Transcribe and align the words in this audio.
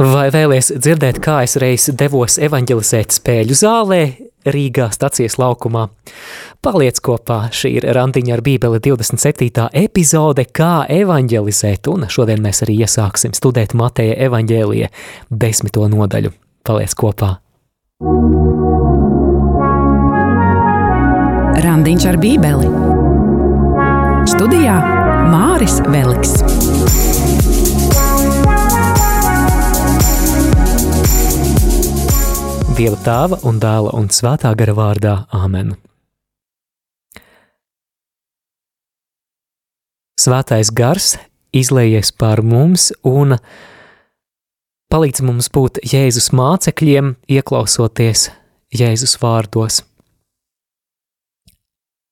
Vai 0.00 0.30
vēlies 0.32 0.70
dzirdēt, 0.80 1.18
kā 1.20 1.42
es 1.44 1.58
reiz 1.60 1.90
devos 1.92 2.38
evanģelizēt 2.40 3.12
spēļu 3.18 3.56
zālē 3.58 3.98
Rīgā 4.48 4.86
stacijas 4.94 5.36
laukumā? 5.36 5.82
Paliec 6.64 7.02
kopā, 7.04 7.42
šī 7.52 7.74
ir 7.76 7.86
randiņa 7.92 8.32
ar 8.38 8.40
bībeli 8.46 8.80
27. 8.86 9.66
epizode, 9.76 10.46
kā 10.56 10.86
evanģelizēt, 10.88 11.90
un 11.92 12.08
šodien 12.08 12.40
mēs 12.40 12.62
arī 12.64 12.78
iesāksim 12.86 13.36
studēt 13.36 13.76
Mateja 13.76 14.16
evaņģēlija 14.30 14.88
desmito 15.28 15.84
nodaļu. 15.92 16.32
Paliec 16.64 16.96
kopā! 16.96 17.34
Randiņš 21.60 22.08
ar 22.08 22.16
bībeli 22.24 22.72
Studijā 24.32 24.80
Māris 25.28 25.82
Veliks. 25.92 26.59
Dieva 32.80 32.96
tēva 33.04 33.36
un 33.44 33.58
dēla 33.60 33.90
un 33.92 34.06
svētā 34.08 34.54
gara 34.56 34.72
vārdā 34.72 35.10
Āmen. 35.36 35.74
Svētais 40.16 40.70
gars 40.72 41.10
izlējies 41.52 42.14
pār 42.16 42.40
mums 42.40 42.86
un 43.04 43.36
palīdz 44.88 45.26
mums 45.28 45.50
būt 45.52 45.82
Jēzus 45.92 46.30
mācekļiem, 46.32 47.12
ieklausoties 47.28 48.30
Jēzus 48.72 49.18
vārdos. 49.20 49.82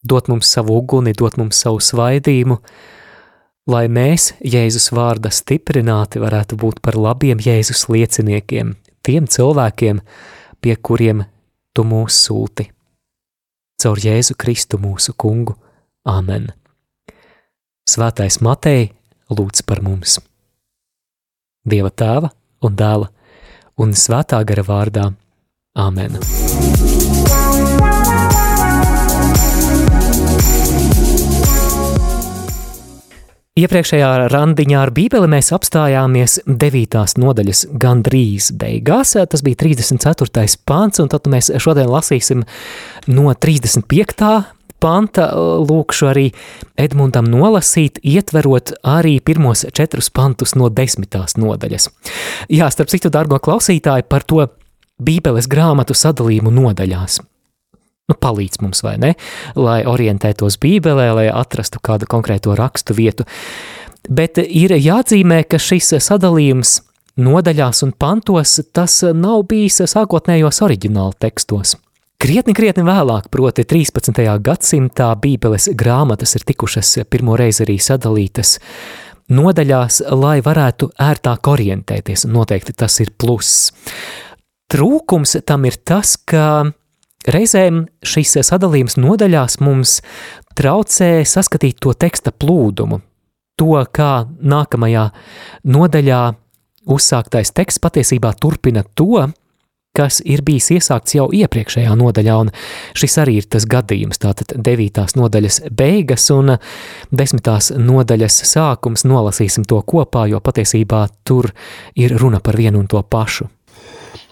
Dot 0.05 0.29
mums 0.29 0.53
savu 0.53 0.83
uguni, 0.83 1.17
dot 1.17 1.41
mums 1.41 1.65
savu 1.65 1.81
svaidījumu, 1.81 2.61
lai 3.73 3.87
mēs 3.89 4.35
Jēzus 4.45 4.93
vārda 4.93 5.33
stiprināti 5.33 6.21
varētu 6.21 6.61
būt 6.61 6.85
par 6.85 7.01
labiem 7.01 7.41
Jēzus 7.41 7.89
lieciniekiem, 7.89 8.77
tiem 9.01 9.33
cilvēkiem, 9.33 10.05
kas 10.05 10.37
pie 10.61 10.77
kuriem 10.77 11.25
tu 11.75 11.85
mūs 11.87 12.19
sūti. 12.27 12.69
Caur 13.79 14.01
Jēzu 14.03 14.35
Kristu 14.39 14.81
mūsu 14.83 15.15
kungu. 15.15 15.55
Āmen. 16.09 16.49
Svētais 17.89 18.41
Matei 18.43 18.89
lūdz 19.31 19.63
par 19.69 19.83
mums. 19.85 20.19
Dieva 21.69 21.93
tēva 21.93 22.33
un 22.65 22.77
dēla 22.79 23.11
un 23.79 23.95
svētā 23.95 24.43
gara 24.49 24.67
vārdā. 24.67 25.11
Āmen. 25.79 26.19
Iepriekšējā 33.59 34.09
randiņā 34.31 34.83
ar 34.85 34.91
Bībeli 34.95 35.27
mēs 35.33 35.49
apstājāmies 35.57 36.37
9. 36.47 37.17
nodaļas 37.19 37.65
gandrīz 37.83 38.53
beigās. 38.55 39.17
Tas 39.19 39.43
bija 39.43 39.59
34. 39.65 40.45
pāns, 40.69 41.01
un 41.03 41.09
tad 41.11 41.27
mēs 41.33 41.49
šodien 41.59 41.89
lasīsim 41.91 42.45
no 43.11 43.33
35. 43.35 44.29
panta. 44.79 45.25
Lūkšu 45.67 46.07
arī 46.07 46.29
Edmundam 46.79 47.27
nolasīt, 47.33 47.99
ietverot 48.07 48.77
arī 48.87 49.17
pirmos 49.19 49.65
četrus 49.75 50.13
pantus 50.15 50.55
no 50.55 50.71
10. 50.71 51.19
nodaļas. 51.43 51.89
Jā, 52.55 52.71
starp 52.71 52.95
citu, 52.95 53.11
dārgo 53.11 53.41
klausītāji, 53.43 54.07
par 54.07 54.23
to 54.23 54.47
Bībeles 55.03 55.51
grāmatu 55.51 55.99
sadalījumu 55.99 56.55
nodaļās 56.61 57.19
nu, 58.09 58.17
palīdz 58.17 58.63
mums, 58.65 58.83
vai 58.85 58.97
ne, 59.01 59.15
lai 59.59 59.83
orientētos 59.89 60.59
Bībelē, 60.63 61.09
lai 61.17 61.27
atrastu 61.33 61.83
kādu 61.85 62.09
konkrēto 62.11 62.57
rakstu 62.59 62.97
vietu. 62.97 63.29
Bet 64.09 64.41
ir 64.41 64.73
jāatzīmē, 64.79 65.43
ka 65.51 65.61
šis 65.61 65.93
sadalījums 66.07 66.79
nodaļās 67.19 67.83
un 67.85 67.93
pantos 67.99 68.61
tas 68.73 69.03
nav 69.13 69.43
bijis 69.51 69.83
sākotnējos 69.91 70.63
oriģināla 70.65 71.19
tekstos. 71.21 71.77
Krietni, 72.19 72.55
krietni 72.55 72.83
vēlāk, 72.83 73.29
proti 73.31 73.63
13. 73.63 74.25
gadsimtā 74.43 75.13
Bībeles 75.23 75.69
grāmatas 75.79 76.35
ir 76.35 76.47
tikušas 76.49 76.97
pirmo 77.11 77.37
reizi 77.39 77.63
arī 77.63 77.77
sadalītas 77.79 78.57
nodaļās, 79.31 80.01
lai 80.19 80.39
varētu 80.43 80.89
ērtāk 80.99 81.51
orientēties, 81.53 82.25
un 82.27 82.35
noteikti 82.41 82.75
tas 82.75 82.99
ir 83.05 83.13
pluss. 83.15 83.71
Trūkums 84.73 85.37
tam 85.47 85.69
ir 85.69 85.79
tas, 85.87 86.17
ka 86.19 86.73
Reizēm 87.27 87.83
šis 88.07 88.37
sadalījums 88.47 88.95
nodaļās 89.01 89.59
mums 89.65 89.99
traucē 90.59 91.25
saskatīt 91.27 91.81
to 91.83 91.93
teksta 91.93 92.31
plūdumu, 92.31 93.01
to, 93.59 93.75
kā 93.91 94.13
nākamajā 94.39 95.09
nodaļā 95.67 96.23
uzsāktais 96.89 97.51
teksts 97.53 97.83
patiesībā 97.83 98.33
turpina 98.39 98.85
to, 98.95 99.27
kas 99.99 100.21
ir 100.23 100.45
bijis 100.47 100.71
iesākts 100.77 101.17
jau 101.17 101.27
iepriekšējā 101.35 101.97
nodaļā, 101.99 102.39
un 102.39 102.53
šis 102.99 103.19
arī 103.25 103.39
ir 103.41 103.51
tas 103.51 103.67
gadījums, 103.67 104.21
tātad 104.23 104.55
devītās 104.55 105.17
nodaļas 105.19 105.65
beigas 105.75 106.29
un 106.35 106.55
desmitās 107.11 107.73
nodaļas 107.75 108.41
sākums, 108.47 109.07
nolasīsim 109.09 109.67
to 109.67 109.83
kopā, 109.83 110.29
jo 110.31 110.39
patiesībā 110.45 111.07
tur 111.27 111.51
ir 111.99 112.15
runa 112.21 112.39
par 112.45 112.61
vienu 112.61 112.85
un 112.85 112.91
to 112.91 113.03
pašu. 113.03 113.51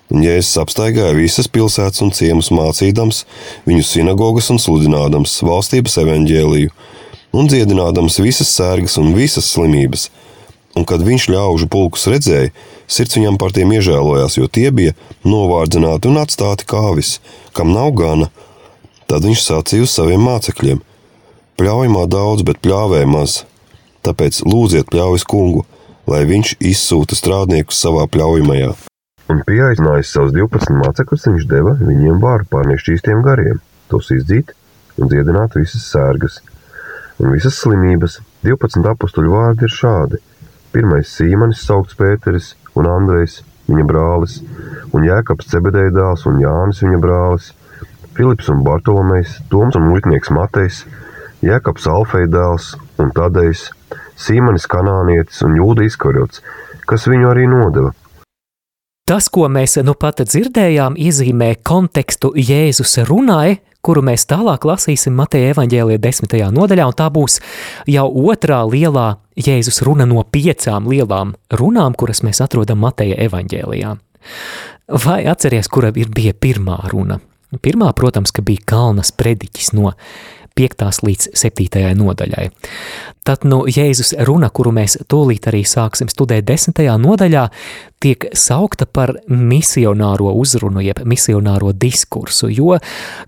Jēzus 0.06 0.60
apstaigāja 0.62 1.16
visas 1.16 1.48
pilsētas 1.50 2.04
un 2.04 2.12
ciemus 2.14 2.52
mācīdams, 2.54 3.24
viņu 3.66 3.82
sinagogas 3.82 4.52
un 4.54 4.60
sludinādams 4.62 5.34
valstības 5.42 5.98
evaņģēliju, 6.04 6.70
un 7.34 7.50
dziedinādams 7.50 8.20
visas 8.22 8.52
sērgas 8.54 8.96
un 9.02 9.16
visas 9.16 9.50
slimības. 9.50 10.06
Un 10.76 10.84
kad 10.86 11.02
viņš 11.02 11.26
ļaužu 11.32 11.66
pulkus 11.72 12.06
redzēja, 12.12 12.52
sirds 12.86 13.16
viņam 13.16 13.38
par 13.40 13.54
tiem 13.56 13.72
iežēlojās, 13.74 14.36
jo 14.38 14.46
tie 14.46 14.70
bija 14.70 14.94
novārdzināti 15.26 16.12
un 16.12 16.20
atstāti 16.22 16.68
kāvis, 16.68 17.16
kam 17.56 17.72
nav 17.74 17.94
gana. 17.98 18.30
Tad 19.10 19.26
viņš 19.26 19.42
sacīja 19.42 19.86
uz 19.86 19.94
saviem 19.96 20.22
mācekļiem: 20.22 20.82
Pļaujamā 21.58 22.04
daudz, 22.12 22.44
bet 22.46 22.60
pļāvēja 22.62 23.08
maz. 23.10 23.40
Tāpēc 24.06 24.44
lūdziet 24.46 24.92
pļaujas 24.92 25.24
kungu, 25.26 25.64
lai 26.06 26.26
viņš 26.28 26.58
izsūta 26.60 27.18
strādniekus 27.18 27.80
savā 27.80 28.04
pļaujamajā. 28.12 28.76
Un 29.26 29.40
pieaicinājis 29.42 30.12
savus 30.14 30.34
12 30.36 30.76
mācekļus, 30.78 31.24
viņš 31.26 31.46
deva 31.50 31.72
viņiem 31.80 32.20
vārdu 32.22 32.46
pār 32.52 32.68
nešķīstiem 32.70 33.24
gariem, 33.26 33.58
tos 33.90 34.12
izdzīt 34.14 34.52
un 35.02 35.10
dziedināt 35.10 35.56
visas 35.58 35.82
sērgas 35.90 36.36
un 37.18 37.32
visas 37.34 37.58
slimības. 37.58 38.20
12 38.46 38.86
apstuļu 38.92 39.32
vārdi 39.32 39.66
ir 39.66 39.74
šādi. 39.74 40.20
Pirmais 40.70 41.10
Sīmanis 41.10 41.64
saukts 41.66 41.98
Pēteris 41.98 42.52
un 42.78 42.86
Andrejs, 42.92 43.40
viņa 43.66 43.88
brālis, 43.90 44.38
un 44.94 45.08
Jēkabs 45.08 45.50
Cebedēja 45.50 45.96
dēls 45.98 46.22
un 46.30 46.38
Jānis 46.44 46.84
viņa 46.86 47.02
brālis, 47.02 47.50
Filips 48.14 48.52
un 48.54 48.62
Bartolomejs, 48.62 49.40
Toms 49.50 49.74
un 49.74 49.90
muļķnieks 49.90 50.34
Matejs, 50.38 50.84
Jēkabs 51.42 51.90
Alfeja 51.90 52.30
dēls 52.30 52.76
un 53.02 53.10
Tadejs, 53.16 53.72
Sīmanis 54.14 54.70
Kanānietis 54.70 55.42
un 55.42 55.58
Jūda 55.58 55.90
Izkarjots, 55.90 56.46
kas 56.86 57.10
viņu 57.10 57.34
arī 57.34 57.50
nodeva– 57.50 57.96
Tas, 59.06 59.28
ko 59.30 59.44
mēs 59.46 59.76
nu 59.86 59.92
pat 59.94 60.18
dzirdējām, 60.26 60.96
iezīmē 60.98 61.52
kontekstu 61.62 62.32
Jēzus 62.34 62.96
runai, 63.06 63.60
kuru 63.78 64.00
mēs 64.02 64.24
tālāk 64.26 64.64
lasīsim 64.66 65.14
Mateja 65.14 65.52
evaņģēlijā 65.52 66.00
desmitajā 66.02 66.48
nodaļā, 66.50 66.88
un 66.90 66.96
tā 66.98 67.06
būs 67.14 67.38
jau 67.86 68.08
otrā 68.26 68.64
lielā 68.66 69.04
Jēzus 69.38 69.78
runa 69.86 70.08
no 70.10 70.24
piecām 70.26 70.90
lielām 70.90 71.36
runām, 71.54 71.94
kuras 71.94 72.24
mēs 72.26 72.42
atrodam 72.42 72.82
Mateja 72.82 73.20
evaņģēlijā. 73.28 73.94
Vai 75.06 75.20
atceries, 75.30 75.70
kura 75.70 75.94
ir 75.94 76.10
bija 76.10 76.34
pirmā 76.34 76.80
runa? 76.90 77.20
Pirmā, 77.62 77.92
protams, 77.94 78.34
ka 78.34 78.42
bija 78.42 78.66
Kalnas 78.74 79.14
prediķis 79.14 79.70
no 79.78 79.94
5. 80.56 80.84
līdz 81.06 81.30
7. 81.36 81.82
nodaļai. 81.98 82.48
Tad 83.26 83.44
nu 83.48 83.64
Jēzus 83.68 84.14
runa, 84.28 84.48
kuru 84.54 84.70
mēs 84.76 84.96
tūlīt 85.10 85.48
arī 85.50 85.64
sāksim 85.66 86.08
studēt 86.12 86.46
10. 86.48 86.80
nodaļā, 87.02 87.46
tiek 88.02 88.28
saukta 88.36 88.86
par 88.86 89.16
misionāro 89.28 90.30
uzrunu, 90.38 90.84
jeb 90.84 91.02
misionāro 91.08 91.72
diskursu, 91.74 92.48
jo, 92.54 92.78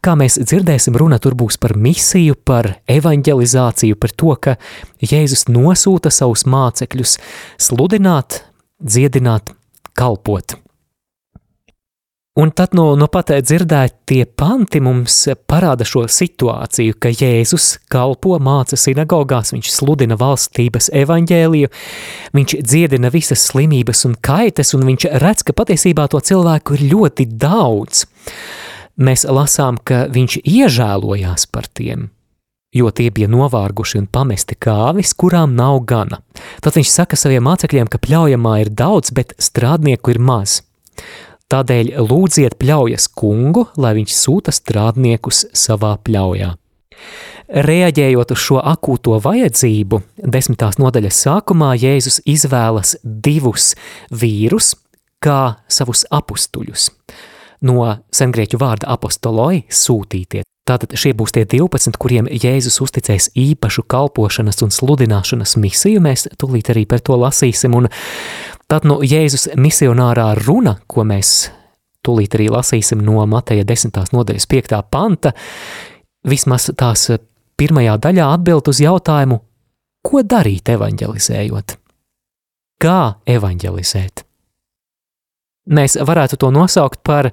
kā 0.05 0.14
mēs 0.19 0.38
dzirdēsim, 0.41 0.97
runa 0.97 1.19
tur 1.23 1.37
būs 1.38 1.58
par 1.61 1.75
misiju, 1.76 2.38
par 2.49 2.76
evanģelizāciju, 2.87 3.99
par 3.99 4.14
to, 4.14 4.37
ka 4.38 4.56
Jēzus 5.02 5.49
nosūta 5.50 6.14
savus 6.14 6.47
mācekļus 6.49 7.19
sludināt, 7.69 8.43
dziedināt, 8.79 9.52
kalpot. 9.99 10.58
Un 12.38 12.52
tad 12.54 12.75
no, 12.78 12.92
no 12.94 13.08
pat 13.10 13.32
dzirdētie 13.42 14.20
panti 14.38 14.78
mums 14.84 15.16
parāda 15.50 15.82
šo 15.88 16.04
situāciju, 16.06 16.94
ka 17.02 17.10
Jēzus 17.10 17.80
kalpo, 17.90 18.36
māca 18.38 18.78
sinagogās, 18.78 19.50
viņš 19.56 19.70
sludina 19.75 20.14
valstības 20.20 20.86
evaņģēliju, 21.00 21.70
viņš 22.38 22.54
dziedina 22.62 23.10
visas 23.10 23.42
slimības 23.48 24.04
un 24.06 24.14
kaites, 24.22 24.70
un 24.78 24.86
viņš 24.86 25.08
redz, 25.25 25.42
ka 25.48 25.56
patiesībā 25.58 26.06
to 26.12 26.20
cilvēku 26.22 26.78
ir 26.78 26.86
ļoti 26.92 27.26
daudz. 27.42 28.04
Mēs 29.02 29.26
lasām, 29.26 29.82
ka 29.82 30.06
viņš 30.10 30.38
iežēlojās 30.44 31.50
par 31.50 31.66
tiem. 31.66 32.10
jo 32.75 32.90
tie 32.92 33.08
bija 33.10 33.28
novārguši 33.32 33.98
un 34.02 34.06
pamesti 34.12 34.54
kāvis, 34.60 35.14
kurām 35.16 35.54
nav 35.56 35.80
gana. 35.88 36.20
Tad 36.60 36.76
viņš 36.76 36.90
saka 36.92 37.16
saviem 37.16 37.46
mācekļiem, 37.48 37.88
ka 37.88 37.98
pļaujamā 37.98 38.58
ir 38.60 38.70
daudz, 38.76 39.10
bet 39.16 39.32
strādnieku 39.40 40.12
ir 40.12 40.20
maz. 40.20 40.60
Tādēļ 41.49 41.95
lūdziet 42.05 42.59
pļaujas 42.61 43.06
kungu, 43.17 43.62
lai 43.81 43.95
viņš 43.97 44.12
sūta 44.12 44.53
strādniekus 44.53 45.47
savā 45.56 45.95
pļaujā. 46.05 46.50
Reaģējot 47.49 48.35
uz 48.35 48.43
šo 48.43 48.59
akūto 48.61 49.17
vajadzību, 49.25 50.03
desmitās 50.21 50.77
nodaļas 50.77 51.23
sākumā 51.25 51.71
Jēzus 51.81 52.21
izvēlas 52.29 52.99
divus 53.03 53.71
vīrus 54.12 54.75
kā 55.25 55.56
savus 55.73 56.05
apstuļus. 56.12 56.91
No 57.65 57.81
sengrieķu 58.12 58.61
vārda 58.61 58.93
apostoloi- 58.93 59.65
sūtītie. 59.83 60.45
Tātad 60.69 60.93
šie 60.93 61.15
būs 61.17 61.33
tie 61.33 61.47
12, 61.49 61.97
kuriem 61.97 62.27
Jēzus 62.29 62.83
uzticēs 62.85 63.31
īpašu 63.33 63.87
kalpošanas 63.89 64.61
un 64.62 64.69
sludināšanas 64.69 65.56
misiju. 65.56 66.00
Mēs 66.05 66.29
tūlīt 66.37 66.69
arī 66.69 66.85
par 66.87 67.00
to 67.00 67.17
lasīsim. 67.17 67.75
Un 67.75 67.89
tad 68.69 68.85
no 68.88 69.00
Jēzus 69.05 69.49
misionārā 69.56 70.35
runa, 70.43 70.76
ko 70.87 71.05
mēs 71.09 71.49
tūlīt 72.05 72.37
arī 72.37 72.49
lasīsim 72.53 73.00
no 73.05 73.25
Mateja 73.26 73.65
10. 73.67 74.12
nodaļas 74.12 74.47
5. 74.49 74.79
panta, 74.91 75.32
vismaz 76.29 76.70
tās 76.76 77.09
pirmajā 77.59 77.97
daļā 78.05 78.31
atbild 78.37 78.70
uz 78.70 78.81
jautājumu, 78.85 79.41
ko 80.05 80.23
darīt 80.23 80.70
evanģelizējot? 80.73 81.76
Kā 82.79 83.00
evanģelizēt? 83.26 84.23
Mēs 85.75 85.99
varētu 86.00 86.38
to 86.41 86.53
nosaukt 86.55 87.03
par 87.05 87.29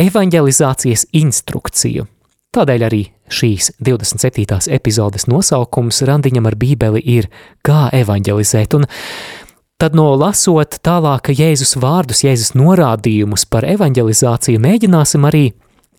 evanģelizācijas 0.00 1.04
instrukciju. 1.18 2.06
Tādēļ 2.54 2.84
arī 2.86 3.02
šīs 3.28 3.74
27. 3.84 4.56
epizodes 4.72 5.28
nosaukums 5.28 6.00
randiņam 6.08 6.48
ar 6.48 6.56
bībeli 6.58 7.02
ir 7.04 7.28
Kā 7.62 7.90
evanģelizēt, 7.92 8.74
un 8.78 8.88
tad 9.78 9.94
no 9.94 10.10
lasot 10.18 10.80
tālāk 10.82 11.30
Jēzus 11.38 11.76
vārdus, 11.78 12.24
Jēzus 12.26 12.56
norādījumus 12.58 13.46
par 13.50 13.66
evanģelizāciju, 13.68 14.60
mēģināsim 14.62 15.26
arī 15.28 15.44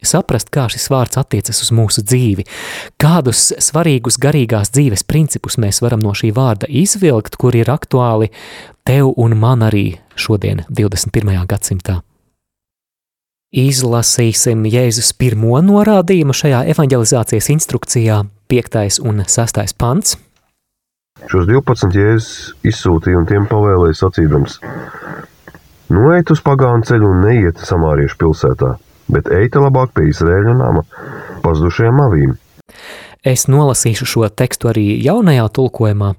saprast, 0.04 0.52
kā 0.52 0.68
šis 0.72 0.90
vārds 0.92 1.20
attiecas 1.20 1.64
uz 1.64 1.72
mūsu 1.76 2.04
dzīvi, 2.04 2.46
kādus 3.00 3.50
svarīgus 3.60 4.20
garīgās 4.22 4.72
dzīves 4.76 5.06
principus 5.08 5.58
mēs 5.60 5.82
varam 5.84 6.04
no 6.04 6.14
šī 6.16 6.32
vārda 6.36 6.68
izvilkt, 6.68 7.40
kur 7.40 7.56
ir 7.56 7.72
aktuāli 7.72 8.32
tev 8.88 9.14
un 9.16 9.36
man 9.40 9.64
arī 9.68 10.00
šodien, 10.20 10.66
21. 10.70 11.36
gadsimtā. 11.48 12.00
Izlasīsim 13.50 14.68
Jēzus 14.70 15.10
pirmo 15.18 15.58
norādījumu 15.66 16.36
šajā 16.38 16.66
evanģelizācijas 16.76 17.50
instrukcijā, 17.56 18.22
5. 18.52 19.00
un 19.10 19.24
6. 19.26 19.64
pants. 19.80 20.20
Šos 21.28 21.48
12 21.50 21.96
Jēzus 21.96 22.28
izsūtīja 22.64 23.20
un 23.20 23.26
tiem 23.28 23.48
pavēlēja 23.50 23.98
sacīdams: 24.00 24.60
Noiet 25.92 26.32
uz 26.32 26.42
pagānu 26.46 26.88
ceļu 26.88 27.10
un 27.10 27.26
neiet 27.26 27.60
samāriešu 27.66 28.20
pilsētā, 28.22 28.76
bet 29.12 29.28
ejiet 29.34 29.58
labāk 29.60 29.92
pie 29.98 30.08
Izrēļa 30.14 30.56
nama, 30.56 30.86
pazudušajām 31.44 32.02
avīm. 32.06 32.38
Es 33.26 33.50
nolasīšu 33.52 34.08
šo 34.08 34.30
tekstu 34.32 34.70
arī 34.72 34.86
jaunajā 35.04 35.50
tulkojumā. 35.58 36.14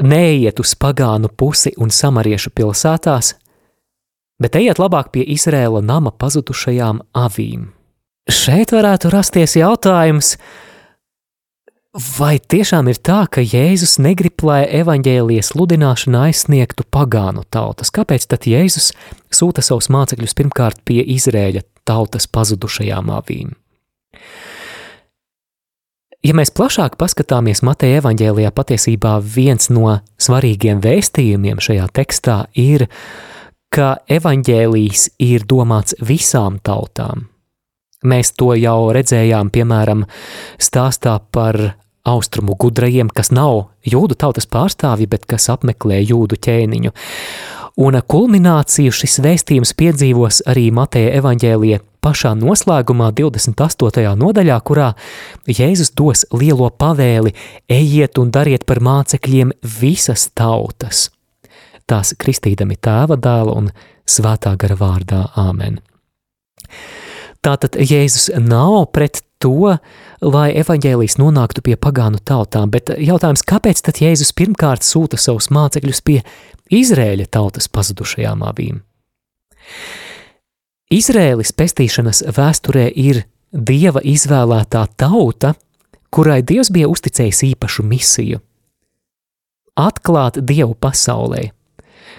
Neiet 0.00 0.62
uz 0.62 0.72
pagānu 0.80 1.28
pusi 1.28 1.74
un 1.76 1.92
samariešu 1.92 2.54
pilsētās, 2.56 3.34
bet 4.40 4.56
ejiet 4.56 4.80
labāk 4.80 5.10
pie 5.12 5.26
Izrēla 5.34 5.82
nama 5.84 6.14
pazudušajām 6.16 7.02
avīm. 7.12 7.68
Šeit 8.30 8.72
varētu 8.72 9.10
rasties 9.12 9.58
jautājums, 9.58 10.36
vai 11.94 12.38
tiešām 12.38 12.90
ir 12.90 13.00
tā, 13.02 13.24
ka 13.30 13.42
Jēzus 13.42 13.98
negrib, 14.02 14.42
lai 14.46 14.62
evaņģēlijas 14.80 15.52
sludināšana 15.52 16.26
aizsniegtu 16.28 16.86
pagānu 16.90 17.44
tautas? 17.50 17.90
Kāpēc 17.94 18.28
tad 18.30 18.46
Jēzus 18.46 18.92
sūta 19.32 19.64
savus 19.64 19.90
mācekļus 19.92 20.36
pirmkārt 20.38 20.84
pie 20.84 21.02
Izrēļa 21.16 21.64
tautas 21.88 22.28
pazudušajām 22.30 23.10
avīm? 23.16 23.56
Ja 26.20 26.36
mēs 26.36 26.52
plašāk 26.52 26.98
paskatāmies 27.00 27.62
Mateja 27.64 28.02
evaņģēlijā, 28.02 28.52
patiesībā 28.52 29.16
viens 29.24 29.70
no 29.72 29.96
svarīgiem 30.20 30.82
vēstījumiem 30.84 31.62
šajā 31.64 31.88
tekstā 31.96 32.42
ir 32.60 32.90
ka 33.72 33.94
evaņģēlijs 34.10 35.06
ir 35.22 35.46
domāts 35.48 35.96
visām 36.02 36.58
tautām. 36.62 37.30
Mēs 38.00 38.32
to 38.32 38.54
jau 38.56 38.90
redzējām, 38.96 39.50
piemēram, 39.52 40.06
stāstā 40.60 41.18
par 41.32 41.58
austrumu 42.08 42.56
gudrajiem, 42.56 43.10
kas 43.12 43.28
nav 43.34 43.68
jūdu 43.84 44.16
tautas 44.16 44.48
pārstāvji, 44.48 45.08
bet 45.10 45.26
kas 45.28 45.50
apmeklē 45.52 46.00
jūdu 46.00 46.38
ķēniņu. 46.40 46.94
Un 47.80 47.96
kulmināciju 48.12 48.92
šis 48.92 49.20
vēstījums 49.24 49.74
piedzīvos 49.76 50.40
arī 50.50 50.66
Mateja 50.74 51.12
evaņģēlija 51.20 51.80
pašā 52.04 52.32
noslēgumā, 52.40 53.12
28. 53.16 54.04
nodaļā, 54.20 54.58
kurā 54.64 54.90
Jēzus 55.48 55.92
dos 55.96 56.26
lielo 56.32 56.72
pavēli: 56.72 57.36
ejiet 57.68 58.18
un 58.18 58.32
dariet 58.32 58.66
par 58.68 58.80
mācekļiem 58.84 59.54
visas 59.80 60.28
tautas 60.34 61.08
tās 61.90 62.14
kristīdami 62.22 62.78
tēva 62.78 63.18
dēla 63.18 63.56
un 63.58 63.70
svētā 64.08 64.54
gara 64.60 64.78
vārdā 64.78 65.24
Āmen. 65.40 65.80
Tātad 67.40 67.76
Jēzus 67.80 68.28
nav 68.36 68.90
pret 68.92 69.22
to, 69.40 69.78
lai 70.20 70.48
evaņģēlijs 70.60 71.16
nonāktu 71.20 71.62
pie 71.64 71.76
pagānu 71.80 72.20
tautām, 72.20 72.68
bet 72.72 72.92
jautājums, 73.00 73.44
kāpēc 73.48 73.80
tad 73.86 74.02
Jēzus 74.02 74.34
pirmkārt 74.36 74.84
sūta 74.84 75.16
savus 75.20 75.48
mācekļus 75.54 76.02
pie 76.04 76.18
Izrēļa 76.70 77.30
tautas 77.32 77.70
pazudušajām 77.72 78.44
avīm? 78.44 78.82
Izrēlis 80.92 81.54
pestīšanas 81.56 82.24
vēsturē 82.36 82.90
ir 82.92 83.24
Dieva 83.50 84.02
izvēlētā 84.06 84.84
tauta, 85.00 85.54
kurai 86.12 86.42
Dievs 86.46 86.70
bija 86.70 86.90
uzticējis 86.92 87.42
īpašu 87.54 87.86
misiju– 87.86 88.42
atklāt 89.88 90.38
Dievu 90.44 90.76
pasaulē– 90.76 91.48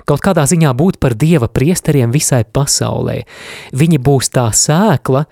kaut 0.05 0.23
kādā 0.23 0.45
ziņā 0.49 0.71
būt 0.77 0.99
par 1.01 1.15
dieva 1.15 1.49
priesteriem 1.51 2.11
visai 2.13 2.43
pasaulē. 2.43 3.21
Viņi 3.73 4.01
būs 4.01 4.31
tā 4.33 4.47
sēkla, 4.55 5.25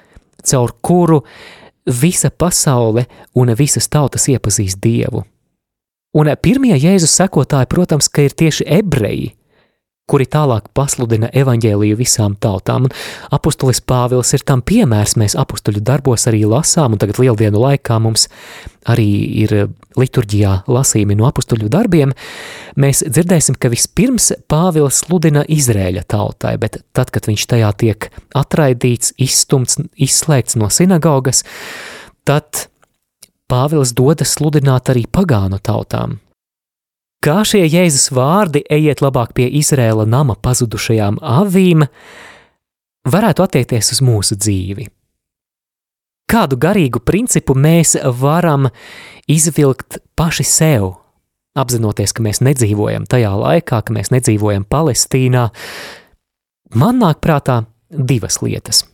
caur 0.46 0.76
kuru 0.82 1.24
visa 1.86 2.30
pasaule 2.30 3.08
un 3.36 3.54
visas 3.58 3.90
tautas 3.90 4.30
iepazīs 4.30 4.78
dievu. 4.80 5.26
Un 6.18 6.30
pirmie 6.42 6.74
Jēzus 6.74 7.14
sekotāji, 7.20 7.70
protams, 7.70 8.10
ka 8.10 8.24
ir 8.26 8.34
tieši 8.34 8.66
ebreji, 8.80 9.36
kuri 10.10 10.26
tālāk 10.30 10.72
pasludina 10.78 11.30
evaņģēliju 11.38 12.00
visām 12.00 12.36
tautām. 12.42 12.88
Un 12.90 13.36
apustulis 13.36 13.82
Pāvils 13.86 14.34
ir 14.38 14.46
tam 14.48 14.64
piemērs, 14.66 15.18
mēs 15.20 15.38
apustuļu 15.40 15.84
darbos 15.86 16.28
arī 16.32 16.44
lasām, 16.50 16.96
un 16.96 17.02
tagad 17.02 17.22
lieldienu 17.22 17.62
laikā 17.62 18.00
mums 18.02 18.28
arī 18.90 19.10
ir 19.44 19.56
liturģijā 20.00 20.54
lasījumi 20.70 21.18
no 21.20 21.28
apustuļu 21.30 21.70
darbiem. 21.72 22.14
Mēs 22.80 23.04
dzirdēsim, 23.08 23.58
ka 23.60 23.72
vispirms 23.74 24.32
Pāvils 24.50 25.04
sludina 25.04 25.44
Izrēļa 25.50 26.06
tautai, 26.10 26.56
bet 26.62 26.82
tad, 26.96 27.12
kad 27.14 27.30
viņš 27.30 27.46
tajā 27.54 27.72
tiek 27.82 28.10
atraidīts, 28.38 29.14
izstumts, 29.22 29.80
izslēgts 30.00 30.58
no 30.60 30.72
sinagogas, 30.74 31.44
tad 32.28 32.68
Pāvils 33.50 33.96
dodas 33.98 34.36
sludināt 34.38 34.92
arī 34.94 35.08
pagānu 35.10 35.58
tautām, 35.66 36.20
Kā 37.20 37.42
šie 37.44 37.66
Jēzus 37.68 38.14
vārdi 38.16 38.62
ejiet 38.72 39.02
labāk 39.04 39.34
pie 39.36 39.50
Izrēla 39.60 40.06
nama 40.08 40.38
pazudušajām 40.40 41.18
avīm, 41.20 41.84
varētu 43.12 43.44
attiekties 43.44 43.92
uz 43.92 44.00
mūsu 44.08 44.38
dzīvi. 44.40 44.86
Kādu 46.32 46.56
garīgu 46.62 47.02
principu 47.04 47.58
mēs 47.60 47.98
varam 48.22 48.70
izvilkt 49.28 49.98
paši 50.16 50.46
sev, 50.48 50.94
apzinoties, 51.60 52.14
ka 52.16 52.24
mēs 52.24 52.40
nedzīvojam 52.46 53.04
tajā 53.10 53.34
laikā, 53.36 53.82
ka 53.84 53.96
mēs 53.98 54.14
nedzīvojam 54.16 54.64
Palestīnā, 54.72 55.50
man 56.80 57.02
nāk 57.04 57.20
prātā 57.26 57.66
divas 57.90 58.40
lietas. 58.46 58.86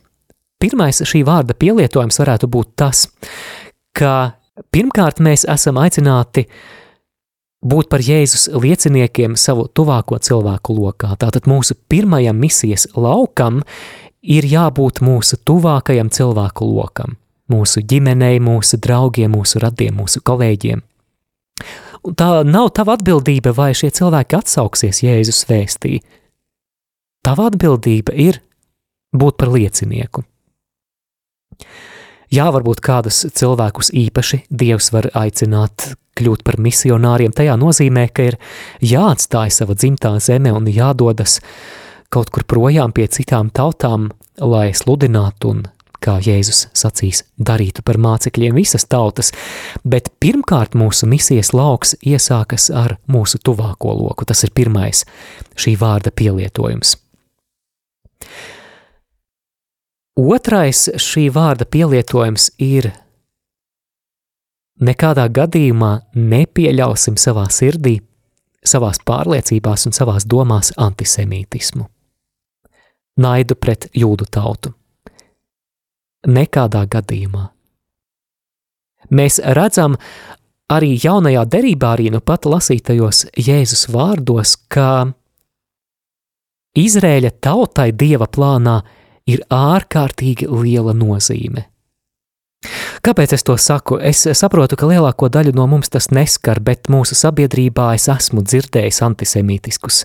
Pirmais 0.58 0.98
šī 0.98 1.22
vārda 1.28 1.54
pielietojums 1.54 2.18
varētu 2.24 2.50
būt 2.50 2.74
tas, 2.82 3.04
ka 3.94 4.16
pirmkārt 4.74 5.22
mēs 5.22 5.46
esam 5.52 5.78
aicināti 5.78 6.48
uh, 6.48 6.82
būt 7.64 7.88
par 7.92 8.02
Jēzus 8.04 8.48
lieciniekiem 8.52 9.36
savu 9.38 9.66
tuvāko 9.68 10.18
cilvēku 10.22 10.76
lokā. 10.76 11.14
Tātad 11.20 11.48
mūsu 11.48 11.76
pirmajam 11.88 12.38
misijas 12.40 12.88
laukam 12.96 13.62
ir 14.22 14.46
jābūt 14.48 15.00
mūsu 15.04 15.38
tuvākajam 15.46 16.10
cilvēku 16.10 16.68
lokam, 16.68 17.16
mūsu 17.52 17.82
ģimenei, 17.82 18.40
mūsu 18.42 18.80
draugiem, 18.82 19.32
mūsu 19.36 19.62
radiem, 19.62 19.96
mūsu 20.00 20.22
kolēģiem. 20.26 20.82
Un 22.06 22.14
tā 22.14 22.30
nav 22.46 22.70
tava 22.76 22.94
atbildība, 22.94 23.50
vai 23.56 23.72
šie 23.74 23.90
cilvēki 23.94 24.38
atsauksies 24.38 25.02
Jēzus 25.02 25.42
vēstī. 25.48 25.98
Tava 27.26 27.48
atbildība 27.50 28.14
ir 28.14 28.38
būt 29.16 29.38
par 29.40 29.50
liecinieku. 29.50 30.22
Jā, 32.30 32.46
varbūt 32.54 32.82
kādus 32.82 33.24
cilvēkus 33.38 33.92
īpaši 33.94 34.44
Dievs 34.50 34.92
var 34.94 35.08
aicināt 35.18 35.94
kļūt 36.16 36.44
par 36.46 36.60
misionāriem. 36.62 37.34
Tajā 37.36 37.56
nozīmē, 37.60 38.08
ka 38.14 38.30
ir 38.32 38.38
jāatstāj 38.84 39.52
sava 39.54 39.76
dzimtā 39.76 40.16
zeme 40.22 40.52
un 40.56 40.68
jādodas 40.70 41.40
kaut 42.12 42.30
kur 42.34 42.46
projām 42.48 42.94
pie 42.96 43.08
citām 43.12 43.50
tautām, 43.50 44.10
lai 44.40 44.70
sludinātu 44.76 45.52
un, 45.52 45.64
kā 46.02 46.18
Jēzus 46.22 46.66
sacīs, 46.76 47.24
darītu 47.36 47.82
par 47.86 47.98
mācekļiem 48.02 48.56
visas 48.56 48.86
tautas, 48.88 49.32
bet 49.84 50.12
pirmkārt 50.22 50.76
mūsu 50.78 51.08
misijas 51.10 51.52
lauks 51.56 51.96
iesākas 52.02 52.68
ar 52.70 52.98
mūsu 53.10 53.40
tuvāko 53.42 53.96
loku. 53.96 54.28
Tas 54.28 54.44
ir 54.46 54.54
pirmais 54.54 55.04
šī 55.58 55.76
vārda 55.80 56.12
pielietojums. 56.14 56.96
Otrais 60.16 60.86
šī 60.96 61.26
vārda 61.28 61.66
pielietojums 61.68 62.48
ir 62.62 62.94
nekādā 64.80 65.26
gadījumā 65.32 65.92
nepieļausim 66.14 67.16
savā 67.20 67.46
sirdī, 67.52 67.98
savās 68.66 69.00
pārliecībās 69.06 69.86
un 69.88 69.94
savās 69.96 70.26
domās 70.28 70.72
antisemītismu, 70.76 71.86
naidu 73.22 73.56
pret 73.56 73.88
jūdu 73.94 74.28
tautu. 74.30 74.72
Nekādā 76.26 76.82
gadījumā. 76.90 77.44
Mēs 79.14 79.38
redzam 79.54 79.94
arī 80.72 80.96
jaunajā 80.98 81.44
derībā, 81.46 81.92
arī 81.94 82.10
nu 82.10 82.20
pat 82.20 82.48
lasītajos 82.50 83.28
Jēzus 83.38 83.86
vārdos, 83.94 84.56
ka 84.68 85.12
Izrēļa 86.76 87.30
tautai 87.40 87.92
dieva 87.96 88.26
plānā 88.28 88.80
ir 89.30 89.40
ārkārtīgi 89.48 90.48
liela 90.50 90.92
nozīme. 90.92 91.64
Kāpēc 93.06 93.34
es 93.36 93.44
to 93.46 93.54
saku? 93.60 93.98
Es 94.02 94.24
saprotu, 94.38 94.76
ka 94.78 94.88
lielāko 94.88 95.28
daļu 95.30 95.52
no 95.54 95.66
mums 95.70 95.90
tas 95.92 96.08
neskar, 96.10 96.58
bet 96.64 96.90
mūsu 96.90 97.14
sabiedrībā 97.18 97.92
es 97.94 98.08
esmu 98.10 98.42
dzirdējis 98.42 99.02
antisemītiskus 99.06 100.02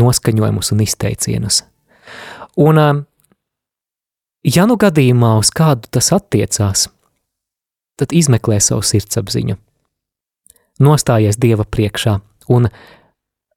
noskaņojumus 0.00 0.72
un 0.74 0.82
izteicienus. 0.82 1.62
Un, 2.58 2.80
ja 4.42 4.66
nu 4.66 4.78
gadījumā 4.80 5.36
uz 5.38 5.52
kādu 5.54 5.92
tas 5.94 6.10
attiecās, 6.16 6.88
tad 8.00 8.16
izmeklē 8.16 8.58
savu 8.64 8.82
sirdsapziņu, 8.82 9.58
nostājies 10.82 11.38
Dieva 11.38 11.68
priekšā, 11.68 12.16
un 12.50 12.70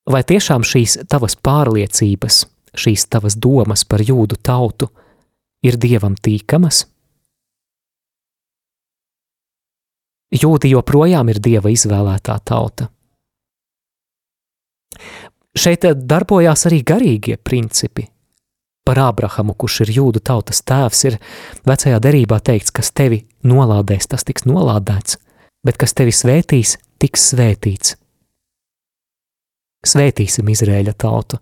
vai 0.06 0.22
tiešām 0.28 0.68
šīs 0.68 1.00
tavas 1.10 1.40
pārliecības, 1.40 2.44
šīs 2.78 3.08
tavas 3.10 3.40
domas 3.40 3.88
par 3.88 4.06
jūdu 4.06 4.38
tautu– 4.44 4.92
ir 5.64 5.80
dievam 5.80 6.16
tīkamas? 6.20 6.86
Jūdi 10.34 10.72
joprojām 10.74 11.30
ir 11.30 11.40
dieva 11.44 11.70
izvēlētā 11.70 12.40
tauta. 12.46 12.88
Šeit 15.54 15.86
darbojās 16.10 16.66
arī 16.70 16.82
garīgie 16.82 17.38
principi. 17.38 18.08
Par 18.84 19.00
Ābrahamu, 19.00 19.54
kurš 19.56 19.84
ir 19.86 19.94
jūdu 20.00 20.20
tautas 20.20 20.64
tēvs, 20.66 21.04
ir 21.08 21.20
vecajā 21.70 22.02
derībā 22.04 22.42
teikts, 22.44 22.74
kas 22.74 22.92
tevi 22.92 23.22
nolādēs, 23.48 24.10
tas 24.12 24.26
tiks 24.28 24.44
nolādēts, 24.50 25.22
bet 25.64 25.80
kas 25.80 25.96
tevi 25.96 26.12
svētīs, 26.12 26.76
tiks 27.00 27.30
svētīts. 27.32 27.96
Svētīsim 29.88 30.50
Izrēļa 30.52 30.98
tautu, 31.00 31.40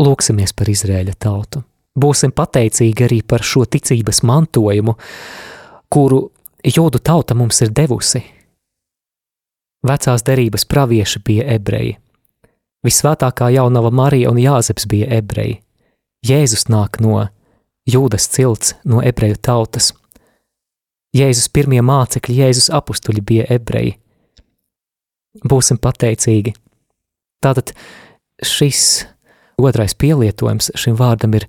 lūksimies 0.00 0.56
par 0.56 0.72
Izrēļa 0.72 1.14
tautu 1.20 1.62
būsim 1.96 2.32
pateicīgi 2.36 3.06
arī 3.06 3.20
par 3.26 3.44
šo 3.44 3.64
ticības 3.64 4.22
mantojumu, 4.28 4.96
kuru 5.92 6.20
jūdu 6.66 6.98
tauta 6.98 7.34
mums 7.34 7.60
ir 7.62 7.70
devusi. 7.74 8.22
Vecās 9.86 10.24
derības 10.26 10.66
pravieši 10.66 11.22
bija 11.22 11.46
ebreji. 11.54 11.96
Visvētākā 12.86 13.50
jaunava 13.54 13.90
Marija 13.90 14.30
un 14.30 14.40
Jāzeps 14.40 14.86
bija 14.90 15.08
ebreji. 15.18 15.60
Jēzus 16.26 16.66
nāk 16.72 16.98
no 17.02 17.28
jūdas 17.86 18.26
cilts, 18.32 18.74
no 18.84 19.02
ebreju 19.02 19.38
tautas. 19.42 19.92
Jēzus 21.16 21.48
pirmie 21.54 21.82
mācekļi, 21.86 22.40
Jēzus 22.42 22.70
apstuļi 22.74 23.22
bija 23.22 23.46
ebreji. 23.50 23.96
Būsim 25.46 25.78
pateicīgi. 25.78 26.54
Tātad 27.44 27.72
šis 28.42 29.06
otrais 29.60 29.94
pielietojums 29.94 30.72
šim 30.76 30.96
vārdam 30.98 31.36
ir 31.38 31.46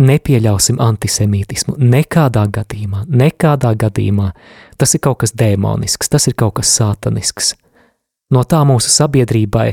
nepieļausim 0.00 0.80
antisemītismu. 0.80 1.76
Nekādā 1.78 2.46
gadījumā, 2.52 3.04
nekādā 3.08 3.74
gadījumā. 3.78 4.30
Tas 4.80 4.94
ir 4.96 5.02
kaut 5.04 5.22
kas 5.22 5.34
demonisks, 5.36 6.08
tas 6.08 6.28
ir 6.28 6.36
kaut 6.38 6.56
kas 6.60 6.72
sātanisks. 6.78 7.54
No 8.32 8.44
tā 8.48 8.62
mūsu 8.64 8.88
sabiedrībai, 8.88 9.72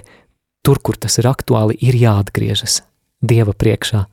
tur, 0.65 0.81
kur 0.83 0.99
tas 0.99 1.17
ir 1.21 1.29
aktuāli, 1.29 1.77
ir 1.81 1.95
jāatgriežas 1.95 2.83
Dieva 3.19 3.51
priekšā. 3.51 4.05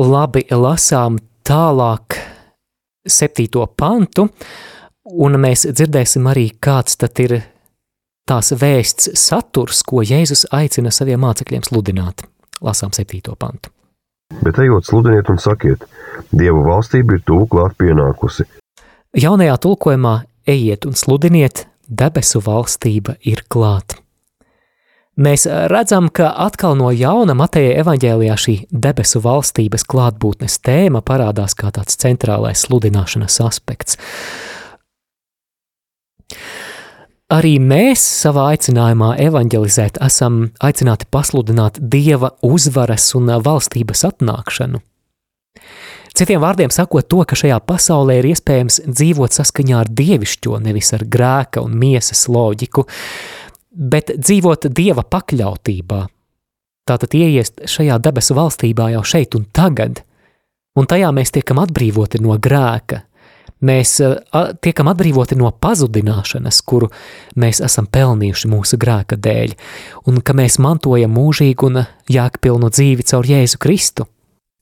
Labi, 0.00 0.42
lasām 0.50 1.18
tālāk 1.46 2.16
septīto 3.06 3.66
pantu, 3.76 4.26
un 5.10 5.38
mēs 5.42 5.66
dzirdēsim 5.70 6.26
arī, 6.30 6.48
kāds 6.58 6.98
tad 7.00 7.20
ir 7.22 7.36
tās 8.28 8.52
vēsts 8.52 9.12
saturs, 9.18 9.82
ko 9.86 10.04
Jēzus 10.04 10.46
aicina 10.52 10.92
saviem 10.94 11.22
mācekļiem 11.24 11.64
sludināt. 11.66 12.24
Lasām 12.60 12.92
7. 12.92 13.34
pantu. 13.38 13.72
Bet 14.44 14.58
ejot, 14.62 14.86
sludiniet 14.86 15.30
un 15.32 15.40
sakiet, 15.42 15.86
Dieva 16.30 16.60
valstība 16.62 17.16
ir 17.16 17.24
tuvu 17.26 17.48
klāt 17.50 17.74
pienākusi. 17.80 18.46
Jaunajā 19.18 19.56
tulkojumā 19.64 20.20
ejiet 20.46 20.86
un 20.86 20.94
sludiniet, 20.94 21.64
debesu 21.88 22.42
valstība 22.44 23.16
ir 23.26 23.42
klāt. 23.50 23.96
Mēs 25.20 25.44
redzam, 25.68 26.06
ka 26.08 26.30
atkal 26.46 26.78
no 26.78 26.88
jauna 26.94 27.34
Mateja 27.36 27.74
evaņģēlijā 27.82 28.36
šī 28.40 28.54
debesu 28.70 29.20
valstības 29.20 29.84
klātbūtnes 29.90 30.60
tēma 30.64 31.02
parādās 31.04 31.56
kā 31.58 31.72
tāds 31.74 31.98
centrālais 32.00 32.62
sludināšanas 32.64 33.40
aspekts. 33.44 33.98
Arī 37.30 37.60
mēs 37.62 38.02
savā 38.02 38.48
aicinājumā 38.56 39.12
evanģelizēt 39.22 40.00
esam 40.02 40.48
aicināti 40.66 41.06
pasludināt 41.14 41.76
dieva 41.78 42.32
uzvaras 42.42 43.04
un 43.14 43.30
valstības 43.44 44.02
atnākšanu. 44.08 44.80
Citiem 46.10 46.42
vārdiem 46.42 46.72
sakot, 46.74 47.06
to, 47.06 47.22
ka 47.22 47.38
šajā 47.38 47.60
pasaulē 47.62 48.16
ir 48.18 48.32
iespējams 48.32 48.80
dzīvot 48.88 49.36
saskaņā 49.36 49.76
ar 49.78 49.90
dievišķo, 49.94 50.58
nevis 50.64 50.90
ar 50.96 51.04
grēka 51.06 51.62
un 51.62 51.76
miesas 51.78 52.24
loģiku, 52.26 52.88
bet 53.70 54.10
dzīvot 54.18 54.66
dieva 54.74 55.06
pakļautībā. 55.06 56.00
Tātad 56.90 57.14
ieiest 57.14 57.62
šajā 57.70 58.00
debesu 58.02 58.34
valstībā 58.34 58.88
jau 58.96 59.04
šeit 59.06 59.38
un 59.38 59.46
tagad, 59.54 60.02
un 60.74 60.90
tajā 60.90 61.14
mēs 61.14 61.30
tiekam 61.38 61.62
atbrīvoti 61.62 62.18
no 62.24 62.34
grēka, 62.42 63.04
Mēs 63.60 63.98
eh, 64.00 64.14
tiekam 64.64 64.88
atbrīvoti 64.92 65.36
no 65.36 65.50
pazudināšanas, 65.52 66.62
kuru 66.64 66.88
mēs 67.40 67.60
esam 67.64 67.88
pelnījuši 67.92 68.48
mūsu 68.48 68.78
grēka 68.80 69.18
dēļ, 69.20 69.52
un 70.08 70.22
ka 70.24 70.36
mēs 70.36 70.56
mantojam 70.62 71.12
mūžīgu 71.16 71.68
un 71.68 71.84
jēgpilnu 72.08 72.72
dzīvi 72.72 73.06
caur 73.12 73.28
Jēzu 73.28 73.60
Kristu. 73.60 74.08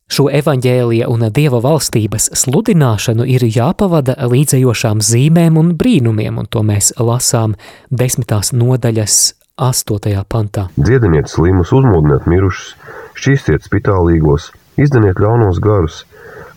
Šo 0.09 0.31
evaņģēlija 0.33 1.07
un 1.13 1.27
dieva 1.37 1.59
valstības 1.61 2.31
sludināšanu 2.41 3.27
ir 3.29 3.43
jāpavada 3.45 4.15
līdzējošām 4.25 5.03
zīmēm 5.05 5.59
un 5.61 5.75
brīnumiem, 5.77 6.39
un 6.41 6.49
to 6.49 6.63
mēs 6.65 6.95
lasām 6.97 7.59
desmitās 7.93 8.55
nodaļas 8.57 9.19
astotajā 9.59 10.23
pantā. 10.25 10.71
Dziediniet 10.81 11.29
slimus, 11.29 11.75
uzmodiniet 11.77 12.25
mirušus, 12.31 12.73
šķīstiet 13.21 13.69
spitālīgos, 13.69 14.49
izdeniet 14.81 15.21
ļaunos 15.21 15.61
garus, 15.61 16.07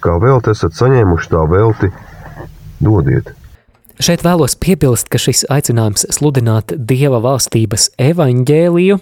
kā 0.01 0.15
velti 0.23 0.55
esat 0.55 0.77
saņēmuši 0.77 1.31
tā 1.33 1.43
velti, 1.51 1.91
dodiet. 2.81 3.31
Šeit 4.01 4.23
vēlos 4.25 4.55
piebilst, 4.57 5.11
ka 5.13 5.19
šis 5.21 5.43
aicinājums 5.51 6.07
sludināt 6.15 6.73
Dieva 6.73 7.19
valstības 7.21 7.91
evaņģēliju, 8.01 8.97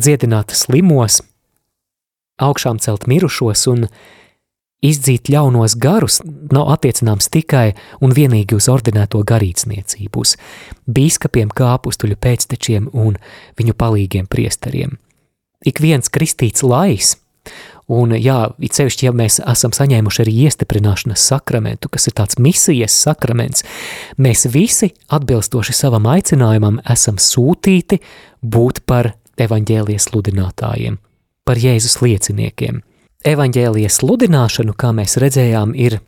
dziedināt 0.00 0.54
slimos, 0.56 1.20
augšām 2.40 2.78
celt 2.80 3.04
mirušos 3.10 3.66
un 3.68 3.88
izdzīt 4.84 5.28
ļaunos 5.28 5.74
garus 5.82 6.20
nav 6.24 6.70
attiecināms 6.76 7.28
tikai 7.34 7.74
un 8.00 8.14
vienīgi 8.16 8.56
uz 8.56 8.70
ordinēto 8.72 9.20
garīdzniecību, 9.26 10.24
uz 10.24 10.36
bīskapiem, 10.86 11.50
kā 11.50 11.74
apustuļu 11.74 12.16
pēctečiem 12.16 12.88
un 12.94 13.18
viņu 13.58 13.76
palīgiem 13.76 14.30
priesteriem. 14.30 14.96
Ik 15.66 15.82
viens 15.82 16.08
kristīts 16.08 16.62
lais 16.62 17.16
Un, 17.88 18.12
jā, 18.20 18.50
it 18.60 18.76
sevišķi, 18.76 19.06
ja 19.06 19.14
mēs 19.16 19.38
esam 19.48 19.72
saņēmuši 19.72 20.20
arī 20.20 20.34
iestiprināšanas 20.44 21.22
sakramentu, 21.30 21.88
kas 21.88 22.10
ir 22.10 22.14
tāds 22.20 22.36
misijas 22.36 22.92
sakraments, 22.92 23.64
mēs 24.20 24.44
visi, 24.52 24.90
atbilstoši 25.08 25.72
savam 25.72 26.04
aicinājumam, 26.12 26.82
esam 26.84 27.16
sūtīti 27.16 28.02
būt 28.44 28.82
par 28.84 29.14
evaņģēlijas 29.40 30.10
sludinātājiem, 30.10 31.00
par 31.48 31.56
Jēzus 31.56 32.02
lieciniekiem. 32.04 32.82
evaņģēlijas 33.24 33.98
sludināšanu, 33.98 34.76
kā 34.76 34.92
mēs 34.92 35.16
redzējām, 35.18 35.72
ir 35.74 35.98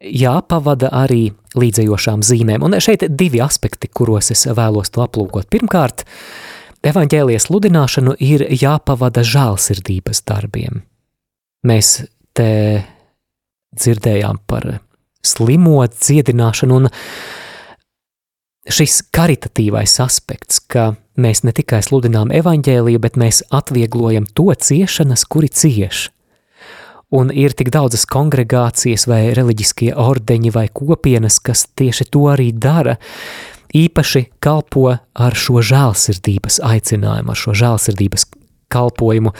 jāpavada 0.00 0.88
arī 0.94 1.32
līdzējošām 1.58 2.22
zīmēm. 2.24 2.64
Un 2.64 2.80
šeit 2.80 3.04
ir 3.04 3.14
divi 3.14 3.40
aspekti, 3.44 3.88
kuros 3.88 4.30
es 4.34 4.46
vēlos 4.46 4.90
to 4.90 5.04
aplūkot. 5.04 5.48
Pirmkārt, 5.50 6.04
evaņģēlijas 6.82 7.48
sludināšanu 7.48 8.16
ir 8.18 8.46
jāpavada 8.48 9.22
žēlsirdības 9.26 10.24
darbiem. 10.24 10.82
Mēs 11.66 12.04
te 12.36 12.50
dzirdējām 13.78 14.42
par 14.46 14.78
slimo 15.26 15.80
dziedināšanu, 15.90 16.76
un 16.78 16.90
šis 18.68 19.00
karitatīvais 19.14 19.96
aspekts, 20.04 20.60
ka 20.60 20.92
mēs 21.18 21.42
ne 21.42 21.54
tikai 21.56 21.80
sludinām 21.82 22.30
evaņģēliju, 22.36 23.02
bet 23.02 23.18
mēs 23.18 23.42
atvieglojam 23.50 24.28
to 24.38 24.52
ciešanas, 24.54 25.26
kuri 25.26 25.50
cieš 25.50 26.08
un 27.10 27.32
ir 27.32 27.54
tik 27.56 27.70
daudzas 27.72 28.04
kongregācijas 28.08 29.06
vai 29.08 29.32
reliģiskie 29.36 29.94
ordeņi 29.96 30.52
vai 30.54 30.66
kopienas, 30.68 31.40
kas 31.40 31.66
tieši 31.78 32.08
to 32.12 32.26
arī 32.32 32.50
dara, 32.52 32.98
īpaši 33.76 34.26
kalpo 34.44 34.90
ar 34.92 35.36
šo 35.36 35.62
žēlsirdības 35.64 36.60
aicinājumu, 36.64 37.32
ar 37.32 37.40
šo 37.40 37.56
žēlsirdības 37.56 38.28
kalpojumu. 38.72 39.32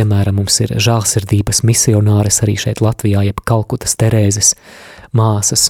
Piemēram, 0.00 0.38
mums 0.40 0.54
ir 0.64 0.70
žēlsirdības 0.80 1.58
misionāres 1.68 2.38
arī 2.40 2.54
šeit 2.56 2.78
Latvijā, 2.80 3.20
jeb 3.26 3.42
Kalkutas 3.44 3.98
Terēzes 4.00 4.54
māsas. 5.12 5.66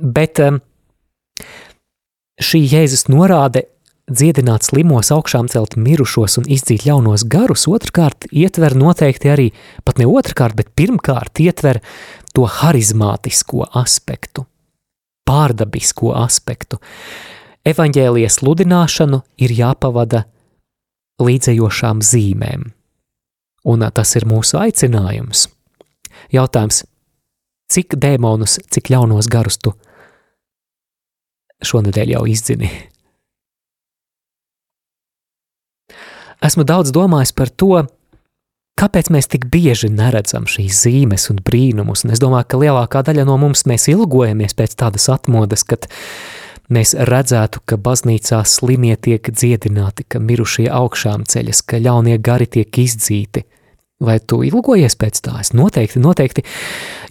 Bet 0.00 0.40
šī 2.40 2.60
Jēzus 2.64 3.10
norāde 3.12 3.66
dziedināt 4.08 4.70
slimos, 4.70 5.10
augšām 5.12 5.50
celt 5.52 5.76
mirušos 5.76 6.38
un 6.40 6.48
izdzīt 6.48 6.86
ļaunos 6.88 7.26
garus, 7.28 7.66
otrkārt 7.68 8.24
ietver 8.32 8.78
noteikti 8.80 9.34
arī, 9.34 9.50
pat 9.84 10.00
ne 10.00 10.08
otrkārt, 10.08 10.56
bet 10.56 10.72
pirmkārt 10.72 11.44
ietver 11.44 11.82
to 12.32 12.48
harizmātisko 12.48 13.68
aspektu, 13.84 14.48
pārdabisko 15.28 16.16
aspektu. 16.24 16.80
Evaņģēlijas 17.68 18.40
sludināšanu 18.40 19.20
ir 19.44 19.58
jāpavada 19.60 20.24
līdzējošām 21.20 22.00
zīmēm, 22.00 22.70
un 23.64 23.84
tas 23.94 24.14
ir 24.16 24.26
mūsu 24.28 24.58
aicinājums. 24.60 25.48
Jautājums, 26.32 26.84
cik 27.70 27.96
dēmonus, 28.00 28.58
cik 28.70 28.90
ļaunos 28.92 29.28
garus 29.30 29.58
tu 29.58 29.74
šonadēļ 31.66 32.14
jau 32.16 32.24
izdzini? 32.30 32.70
Esmu 36.40 36.64
daudz 36.64 36.92
domājis 36.96 37.34
par 37.36 37.50
to, 37.52 37.82
kāpēc 38.80 39.10
mēs 39.12 39.28
tik 39.28 39.44
bieži 39.52 39.90
neredzam 39.92 40.46
šīs 40.48 40.86
zīmes 40.86 41.28
un 41.32 41.42
brīnumus, 41.44 42.06
un 42.06 42.14
es 42.14 42.22
domāju, 42.22 42.48
ka 42.48 42.60
lielākā 42.62 43.02
daļa 43.04 43.26
no 43.28 43.36
mums 43.42 43.66
mēs 43.68 43.90
ilgojamies 43.92 44.56
pēc 44.56 44.78
tādas 44.80 45.10
atmodas, 45.12 45.66
kad 45.68 45.84
mēs 45.84 46.40
redzētu, 46.70 47.62
ka 47.66 47.76
baznīcā 47.76 48.44
slimie 48.46 48.94
tiek 48.96 49.26
dziedināti, 49.26 50.06
ka 50.06 50.20
mirušie 50.22 50.68
augšām 50.70 51.26
ceļas, 51.26 51.62
ka 51.66 51.80
ļaunie 51.82 52.18
gari 52.22 52.46
tiek 52.46 52.78
izdzīti. 52.78 53.44
Vai 54.00 54.16
tu 54.20 54.40
ilgojies 54.46 54.94
pēc 54.96 55.18
tā? 55.26 55.34
Es 55.42 55.52
noteikti, 55.52 56.00
noteikti 56.00 56.44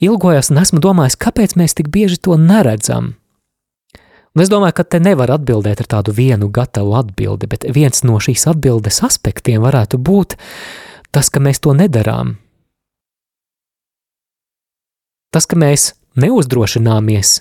ilgojos 0.01 0.49
un 0.49 0.61
esmu 0.63 0.79
domājis, 0.81 1.19
kāpēc 1.21 1.53
mēs 1.59 1.77
tik 1.77 1.91
bieži 1.93 2.17
to 2.17 2.37
neredzam. 2.39 3.13
Un 4.33 4.43
es 4.43 4.49
domāju, 4.49 4.77
ka 4.79 4.85
te 4.85 5.01
nevar 5.03 5.33
atbildēt 5.35 5.83
ar 5.83 5.89
tādu 5.89 6.13
vienu 6.15 6.49
gatavu 6.53 6.95
atbildi, 6.97 7.49
bet 7.49 7.67
viens 7.75 8.05
no 8.07 8.17
šīs 8.21 8.47
atbildes 8.49 9.01
aspektiem 9.05 9.61
varētu 9.61 9.99
būt 9.99 10.37
tas, 11.11 11.29
ka 11.29 11.41
mēs 11.43 11.61
to 11.61 11.75
nedarām. 11.77 12.37
Tas, 15.29 15.45
ka 15.45 15.59
mēs 15.59 15.93
neuzdrošināmies 16.17 17.35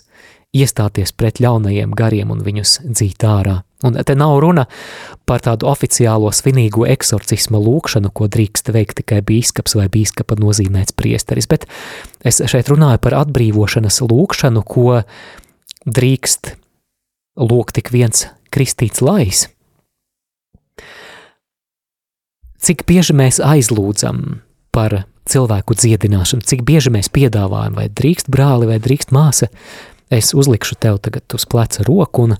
iestāties 0.56 1.12
pret 1.12 1.40
ļaunajiem 1.42 1.92
gariem 1.96 2.30
un 2.32 2.40
viņus 2.44 2.78
dzīt 2.86 3.24
ārā. 3.26 3.60
Un 3.86 3.94
te 4.02 4.14
nav 4.18 4.40
runa 4.42 4.64
par 5.28 5.42
tādu 5.44 5.68
oficiālo 5.70 6.32
svinīgo 6.34 6.86
eksorcisma 6.88 7.60
lūkšanu, 7.62 8.10
ko 8.10 8.26
drīkst 8.26 8.72
veikt 8.74 8.98
tikai 9.02 9.20
bīskaps 9.22 9.76
vai 9.78 9.86
bīskapa 9.92 10.38
nozīmēts 10.40 10.96
priesteris, 10.98 11.46
bet 11.46 11.68
es 12.26 12.40
šeit 12.42 12.72
runāju 12.72 12.98
par 13.04 13.20
atbrīvošanas 13.20 14.00
lūkšanu, 14.02 14.64
ko 14.66 15.02
drīkst 15.86 16.56
lūk 17.38 17.70
tik 17.76 17.92
viens 17.94 18.26
kristīts 18.50 19.04
lais. 19.04 19.46
Cik 22.58 22.82
bieži 22.88 23.14
mēs 23.14 23.38
aizlūdzam 23.38 24.40
par 24.74 25.04
cilvēku 25.28 25.76
dziedināšanu, 25.78 26.42
cik 26.42 26.64
bieži 26.66 26.90
mēs 26.90 27.12
piedāvājam, 27.14 27.76
vai 27.78 27.86
drīkst 27.92 28.32
brāli, 28.32 28.66
vai 28.72 28.80
drīkst 28.82 29.14
māsa, 29.14 29.46
es 30.10 30.32
uzlikšu 30.34 30.78
tev 30.80 30.98
tagad 31.04 31.36
uz 31.36 31.44
pleca 31.48 31.84
roku 31.86 32.28
un 32.28 32.36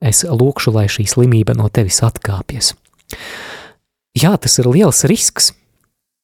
es 0.00 0.24
lūkšu, 0.24 0.72
lai 0.76 0.86
šī 0.92 1.06
slimība 1.08 1.56
no 1.56 1.68
tevis 1.72 2.02
atkāpjas. 2.04 2.74
Jā, 4.16 4.32
tas 4.40 4.58
ir 4.60 4.68
liels 4.72 5.04
risks, 5.08 5.50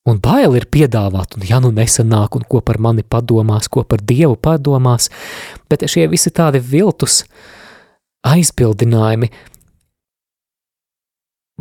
un 0.09 0.19
bail 0.23 0.57
ir 0.57 0.67
piedāvāt, 0.73 1.37
un 1.37 1.47
ja 1.47 1.61
nu 1.63 1.71
nesanāk, 1.75 2.37
un 2.37 2.47
ko 2.49 2.63
par 2.65 2.81
mani 2.81 3.05
padomās, 3.05 3.69
ko 3.69 3.85
par 3.85 4.01
Dievu 4.01 4.37
padomās, 4.41 5.11
bet 5.71 5.85
šie 5.89 6.09
visi 6.11 6.33
tādi 6.35 6.63
viltus, 6.65 7.23
aizbildinājumi. 8.27 9.29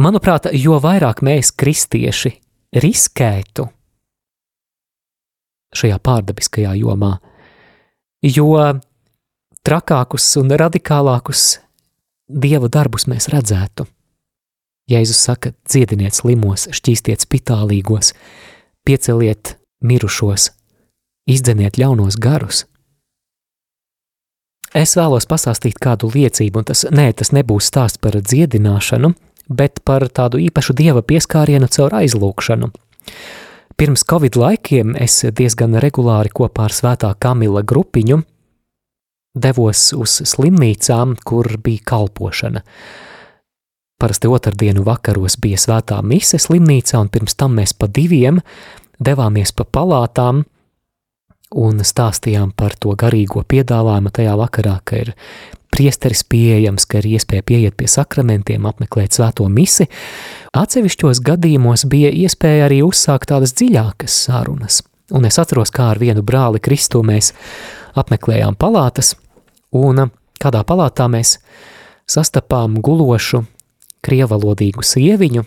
Manuprāt, 0.02 0.48
jo 0.56 0.80
vairāk 0.82 1.22
mēs, 1.26 1.52
kristieši, 1.52 2.32
riskētu 2.82 3.68
šajā 5.76 5.98
pārdabiskajā 6.04 6.74
jomā, 6.80 7.18
jo 8.24 8.56
trakākus 9.68 10.26
un 10.42 10.54
radikālākus 10.58 11.60
dieva 12.32 12.70
darbus 12.72 13.08
mēs 13.12 13.30
redzētu. 13.32 13.86
Jēzus 14.92 15.22
saka, 15.28 15.54
dziediniet 15.70 16.18
slimos, 16.18 16.68
šķīstiet 16.74 17.24
spitālīgos, 17.24 18.14
pieceliet 18.88 19.56
mirušos, 19.86 20.50
izdzeniet 21.30 21.80
ļaunos 21.80 22.18
garus. 22.20 22.66
Es 24.76 24.96
vēlos 24.96 25.28
pastāstīt 25.28 25.78
kādu 25.84 26.10
liecību, 26.12 26.64
un 26.64 26.68
tas, 26.68 26.86
nē, 26.88 27.10
tas 27.20 27.34
nebūs 27.36 27.68
stāsts 27.68 28.00
par 28.02 28.16
dziedināšanu, 28.16 29.14
bet 29.52 29.82
par 29.84 30.08
tādu 30.08 30.40
īpašu 30.40 30.76
dieva 30.80 31.04
pieskārienu 31.04 31.68
caur 31.72 31.96
aizlūkšanu. 32.02 32.72
Pirms 33.76 34.04
Covid 34.08 34.38
laikiem 34.40 34.96
es 35.00 35.18
diezgan 35.36 35.76
regulāri 35.84 36.32
kopā 36.32 36.70
ar 36.70 36.76
Svētā 36.76 37.12
Kamila 37.20 37.64
grupiņu 37.68 38.22
devos 39.36 39.92
uz 39.98 40.20
slimnīcām, 40.28 41.16
kur 41.26 41.48
bija 41.64 41.86
kalpošana. 41.94 42.64
Parasti 44.02 44.28
otrdienu 44.28 44.84
vakaros 44.84 45.38
bija 45.38 45.60
svētā 45.62 46.00
mise 46.02 46.40
slimnīcā, 46.42 46.98
un 47.00 47.10
pirms 47.14 47.38
tam 47.38 47.60
mēs 47.60 47.76
pa 47.78 47.88
diviem 47.88 48.42
devāmies 49.02 49.54
pa 49.56 49.66
palātām, 49.66 50.44
un 51.58 51.82
stāstījām 51.86 52.54
par 52.58 52.78
to 52.80 52.94
garīgo 52.98 53.44
piedāvājumu 53.44 54.14
tajā 54.14 54.36
vakarā, 54.40 54.78
ka 54.86 55.02
ir 55.04 55.14
priesteris 55.72 56.24
pieejams, 56.28 56.86
ka 56.86 57.02
ir 57.02 57.10
iespēja 57.16 57.46
pieiet 57.48 57.78
pie 57.80 57.90
sakramentiem, 57.92 58.68
apmeklēt 58.68 59.16
svēto 59.16 59.48
misi. 59.52 59.88
Atsevišķos 60.58 61.24
gadījumos 61.26 61.88
bija 61.92 62.12
iespēja 62.24 62.68
arī 62.68 62.82
uzsākt 62.86 63.32
tādas 63.32 63.56
dziļākas 63.58 64.18
sarunas. 64.28 64.82
Un 65.12 65.28
es 65.28 65.40
atceros, 65.42 65.72
kā 65.74 65.90
ar 65.92 66.00
vienu 66.02 66.24
brāli 66.24 66.62
Kristu 66.64 67.02
mēs 67.04 67.34
apmeklējām 68.00 68.56
palātas, 68.60 69.16
un 69.76 70.08
kādā 70.42 70.64
palātā 70.68 71.08
mēs 71.12 71.38
sastapām 72.10 72.80
gulošu 72.84 73.44
krievalodīgu 74.06 74.84
sieviņu, 74.86 75.44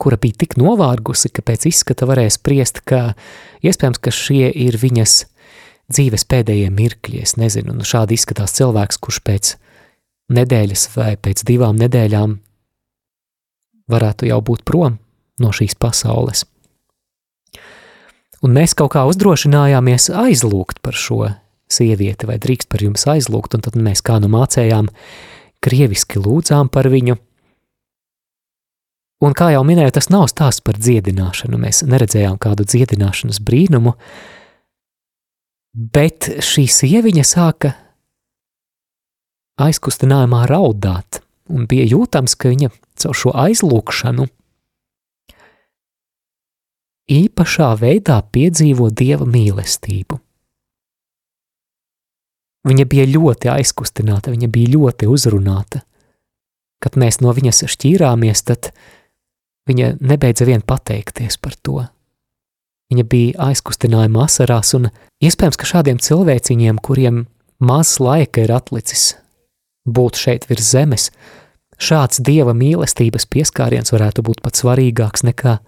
kura 0.00 0.16
bija 0.20 0.40
tik 0.44 0.56
novārgusi, 0.60 1.28
ka 1.34 1.44
pēc 1.44 1.66
izskata 1.68 2.08
varēja 2.08 2.36
spriest, 2.38 2.80
ka 2.88 3.12
iespējams, 3.66 4.00
ka 4.00 4.14
šie 4.14 4.46
ir 4.48 4.78
viņas 4.80 5.16
dzīves 5.90 6.24
pēdējie 6.30 6.70
mirkļi. 6.72 7.20
Es 7.26 7.36
nezinu, 7.40 7.74
nu 7.76 7.86
šādi 7.86 8.16
izskatās 8.16 8.54
cilvēks, 8.56 9.00
kurš 9.02 9.20
pēc 9.26 9.52
nedēļas 10.32 10.86
vai 10.94 11.12
pēc 11.20 11.44
divām 11.46 11.78
nedēļām 11.80 12.38
varētu 13.90 14.30
jau 14.30 14.40
būt 14.46 14.64
prom 14.64 14.96
no 15.42 15.52
šīs 15.56 15.76
pasaules. 15.80 16.46
Un 18.40 18.56
mēs 18.56 18.74
kaut 18.78 18.94
kā 18.94 19.04
uzdrošinājāmies 19.10 20.08
aizlūgt 20.16 20.80
par 20.84 20.96
šo 20.96 21.34
sievieti, 21.70 22.26
vai 22.26 22.38
drīkst 22.40 22.70
par 22.72 22.82
jums 22.82 23.04
aizlūgt, 23.10 23.54
un 23.56 23.64
tad 23.66 23.76
mēs 23.76 24.00
kā 24.04 24.16
nu 24.22 24.30
mācējām, 24.32 24.88
krieviski 25.60 26.22
lūdzām 26.22 26.72
par 26.72 26.88
viņu. 26.90 27.18
Un 29.20 29.36
kā 29.36 29.50
jau 29.52 29.60
minēju, 29.68 29.92
tas 29.98 30.08
nav 30.08 30.24
stāsts 30.32 30.64
par 30.64 30.80
dziedināšanu, 30.80 31.60
mēs 31.60 31.82
neredzējām 31.84 32.40
kādu 32.40 32.64
dziedināšanas 32.64 33.42
brīnumu, 33.44 33.98
Bet 35.70 36.26
šī 36.42 36.64
sieviņa 36.66 37.22
sāka 37.22 37.68
aizkustinājumā 39.62 40.42
raudāt, 40.50 41.20
un 41.46 41.68
bija 41.70 41.84
jūtams, 41.92 42.34
ka 42.34 42.50
viņa 42.50 42.72
caur 42.98 43.14
šo 43.14 43.34
aizlūkšanu 43.38 44.26
īpašā 47.10 47.70
veidā 47.80 48.20
piedzīvo 48.32 48.90
dieva 48.94 49.26
mīlestību. 49.26 50.18
Viņa 52.68 52.84
bija 52.86 53.06
ļoti 53.08 53.48
aizkustināta, 53.50 54.32
viņa 54.34 54.48
bija 54.52 54.74
ļoti 54.74 55.08
uzrunāta. 55.08 55.80
Kad 56.80 56.96
mēs 57.00 57.20
no 57.24 57.32
viņas 57.36 57.64
šķīrāmies, 57.72 58.44
tad 58.48 58.70
viņa 59.68 59.94
nebeidza 60.00 60.46
vien 60.48 60.62
pateikties 60.64 61.40
par 61.40 61.56
to. 61.56 61.80
Viņa 62.90 63.04
bija 63.06 63.48
aizkustinājuma 63.50 64.24
asarās, 64.26 64.74
un 64.76 64.90
iespējams, 65.22 65.56
ka 65.56 65.68
šādiem 65.68 66.00
cilvēciņiem, 66.02 66.80
kuriem 66.82 67.24
maz 67.62 67.96
laika 68.02 68.44
ir 68.44 68.52
atlicis 68.52 69.14
būt 69.86 70.18
šeit 70.20 70.48
virs 70.50 70.72
zemes, 70.74 71.08
šāds 71.80 72.20
dieva 72.24 72.52
mīlestības 72.56 73.28
pieskāriens 73.30 73.94
varētu 73.94 74.24
būt 74.26 74.42
pat 74.44 74.58
svarīgāks 74.58 75.24
nekā 75.28 75.60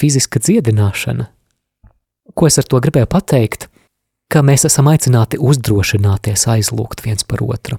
fiziska 0.00 0.40
dziedināšana. 0.42 1.28
Ko 2.32 2.48
es 2.48 2.58
ar 2.58 2.68
to 2.68 2.80
gribēju 2.80 3.10
pateikt? 3.10 3.68
ka 4.32 4.40
mēs 4.40 4.64
esam 4.68 4.88
aicināti 4.88 5.40
uzdrošināties 5.40 6.46
aizlūgt 6.54 7.04
viens 7.04 7.26
par 7.28 7.44
otru. 7.44 7.78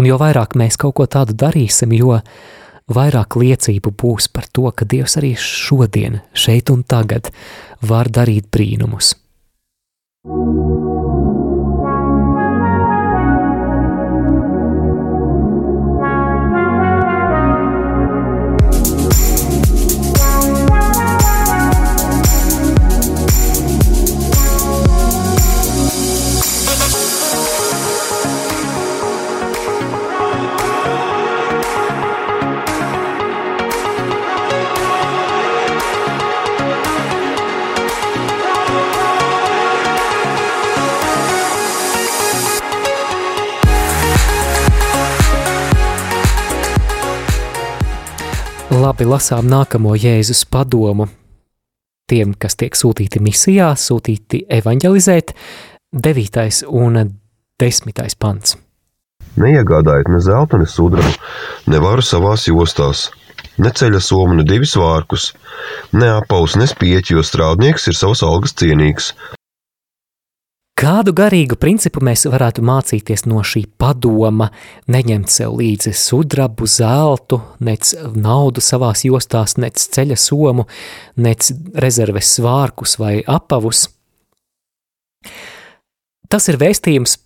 Un 0.00 0.08
jo 0.08 0.16
vairāk 0.20 0.56
mēs 0.56 0.78
kaut 0.80 0.96
ko 0.96 1.06
tādu 1.16 1.36
darīsim, 1.36 1.92
jo 1.92 2.16
vairāk 2.92 3.36
liecību 3.36 3.92
būs 4.02 4.30
par 4.32 4.48
to, 4.48 4.70
ka 4.72 4.88
Dievs 4.88 5.18
arī 5.20 5.34
šodien, 5.36 6.22
šeit 6.32 6.72
un 6.72 6.86
tagad 6.88 7.28
var 7.84 8.08
darīt 8.08 8.48
brīnumus. 8.48 9.12
Labi 49.02 49.10
lasām 49.10 49.48
nākamo 49.50 49.96
Jēzus 49.98 50.44
padomu 50.46 51.08
tiem, 52.06 52.34
kas 52.38 52.54
tiek 52.54 52.76
sūtīti 52.76 53.18
misijā, 53.18 53.72
sūtīti 53.74 54.44
evanģelizēt, 54.46 55.32
9. 55.90 56.68
un 56.70 56.98
10. 57.58 58.16
pants. 58.18 58.56
Neiegādājiet 59.34 60.08
ne 60.12 60.20
zelta, 60.22 60.58
ne 60.58 60.68
sudrabu, 60.70 61.10
ne 61.66 61.80
varu 61.82 62.02
savās 62.02 62.46
jostās, 62.46 63.10
ne 63.58 63.72
ceļa 63.74 63.98
somu, 63.98 64.36
ne 64.38 64.44
divus 64.46 64.76
vārkus, 64.78 65.32
ne 65.92 66.12
apaus, 66.20 66.54
ne 66.54 66.68
spieķi, 66.70 67.16
jo 67.16 67.26
strādnieks 67.26 67.88
ir 67.90 67.98
savas 67.98 68.22
algas 68.22 68.54
cienīgs. 68.54 69.14
Kādu 70.78 71.12
garīgu 71.12 71.58
principu 71.60 72.00
mēs 72.02 72.24
varētu 72.32 72.62
mācīties 72.64 73.26
no 73.28 73.42
šī 73.44 73.66
padoma, 73.78 74.48
neņemt 74.90 75.30
sev 75.30 75.58
līdzi 75.60 75.92
sudrabu, 75.94 76.66
zeltu, 76.66 77.42
nec 77.60 77.92
naudu 78.16 78.64
savās 78.64 79.04
jostās, 79.04 79.58
nec 79.60 79.76
ceļa 79.78 80.16
somu, 80.16 80.64
nec 81.20 81.52
rezerves 81.76 82.32
svārkus 82.38 82.96
vai 82.98 83.18
apavus? 83.20 83.84
Tas 86.32 86.48
ir 86.48 86.56
vēstījums 86.56 87.18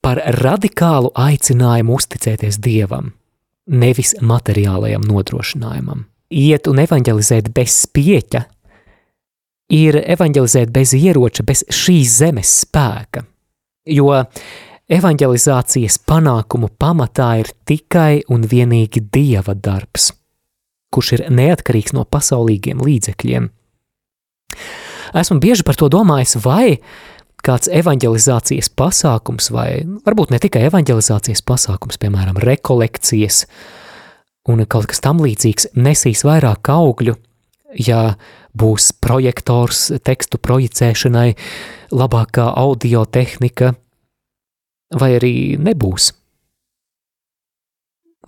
par 0.00 0.22
radikālu 0.40 1.12
aicinājumu 1.20 1.98
uzticēties 2.00 2.56
Dievam, 2.64 3.12
nevis 3.68 4.16
materiālajam 4.24 5.04
nodrošinājumam. 5.04 6.06
Iet 6.32 6.66
un 6.66 6.80
evanģelizēt 6.82 7.52
bez 7.54 7.76
spieķa, 7.84 8.46
ir 9.72 9.98
evanģelizēt 10.02 10.70
bez 10.74 10.94
ieroča, 10.96 11.44
bez 11.46 11.64
šīs 11.72 12.20
zemes 12.20 12.52
spēka. 12.62 13.24
Jo 13.86 14.12
evanģelizācijas 14.90 15.98
panākumu 16.06 16.70
pamatā 16.78 17.32
ir 17.42 17.50
tikai 17.66 18.22
un 18.30 18.46
vienīgi 18.46 19.02
dieva 19.12 19.54
darbs, 19.54 20.12
kurš 20.94 21.12
ir 21.16 21.26
neatkarīgs 21.34 21.94
no 21.96 22.06
pasaulīgiem 22.06 22.82
līdzekļiem. 22.82 23.50
Esmu 25.16 25.38
bieži 25.42 25.66
par 25.66 25.78
to 25.78 25.88
domājis, 25.90 26.36
vai 26.42 26.78
kāds 27.46 27.70
evanģelizācijas 27.70 28.70
pasākums, 28.74 29.50
vai 29.54 29.82
varbūt 30.06 30.32
ne 30.34 30.40
tikai 30.42 30.64
evanģelizācijas 30.66 31.44
pasākums, 31.46 31.98
piemēram, 32.02 32.38
rekolekcijas 32.42 33.44
un 34.50 34.62
kaut 34.70 34.88
kas 34.90 35.02
tam 35.02 35.20
līdzīgs, 35.22 35.72
nesīs 35.78 36.22
vairāk 36.26 36.70
augļu, 36.70 37.16
ja 37.78 38.16
būs 38.56 38.90
projektors 39.04 39.90
tekstu 40.04 40.40
projicēšanai, 40.42 41.34
labākā 41.92 42.46
audio 42.56 43.04
tehnika, 43.04 43.74
vai 44.96 45.16
arī 45.18 45.34
nebūs. 45.60 46.12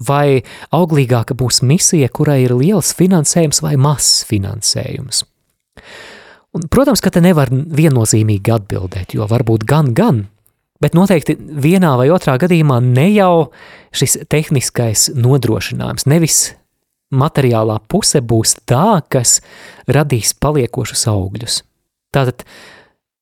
Vai 0.09 0.45
auglīgāka 0.71 1.35
būs 1.35 1.63
misija, 1.67 2.07
kurai 2.15 2.45
ir 2.45 2.55
liels 2.55 2.93
finansējums 2.95 3.63
vai 3.65 3.75
mazs 3.81 4.23
finansējums? 4.29 5.25
Un, 6.55 6.69
protams, 6.71 7.03
ka 7.03 7.11
te 7.13 7.23
nevar 7.23 7.51
viennozīmīgi 7.51 8.55
atbildēt, 8.55 9.17
jo 9.19 9.27
varbūt 9.29 9.67
gan, 9.69 9.91
gan, 9.99 10.23
bet 10.81 10.95
noteikti 10.97 11.35
vienā 11.37 11.97
vai 11.99 12.09
otrā 12.15 12.39
gadījumā 12.41 12.79
ne 12.85 13.09
jau 13.11 13.51
šis 13.91 14.21
tehniskais 14.31 15.09
nodrošinājums, 15.19 16.07
nevis 16.09 16.39
materiālā 17.15 17.79
puse 17.89 18.21
būs 18.21 18.57
tā, 18.69 19.01
kas 19.09 19.39
radīs 19.89 20.35
paliekošus 20.37 21.07
augļus. 21.11 21.63
Tātad 22.15 22.45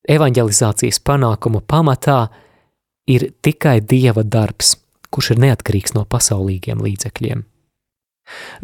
evanģelizācijas 0.07 0.99
panākumu 1.03 1.61
pamatā 1.67 2.27
ir 3.07 3.29
tikai 3.43 3.79
dieva 3.81 4.23
darbs, 4.23 4.75
kurš 5.11 5.35
ir 5.35 5.43
neatkarīgs 5.47 5.95
no 5.95 6.05
pasaulīgiem 6.09 6.83
līdzekļiem. 6.83 7.45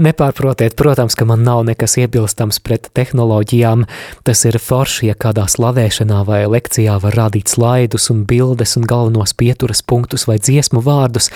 Nepārprotiet, 0.02 0.76
protams, 0.76 1.15
ka 1.15 1.26
man 1.30 1.43
nav 1.45 1.62
nekas 1.67 1.95
iebilstams 2.02 2.60
pret 2.63 2.89
tehnoloģijām. 2.97 3.86
Tas 4.28 4.43
ir 4.49 4.58
forši, 4.60 5.08
ja 5.12 5.15
kādā 5.15 5.45
slavēšanā 5.49 6.23
vai 6.28 6.41
lekcijā 6.49 6.97
var 7.04 7.15
rādīt 7.17 7.52
slaidus 7.54 8.10
un 8.13 8.23
bildes 8.28 8.76
un 8.80 8.88
galvenos 8.89 9.36
pieturas 9.38 9.84
punktus 9.86 10.28
vai 10.28 10.39
dziesmu 10.41 10.84
vārdus. 10.84 11.30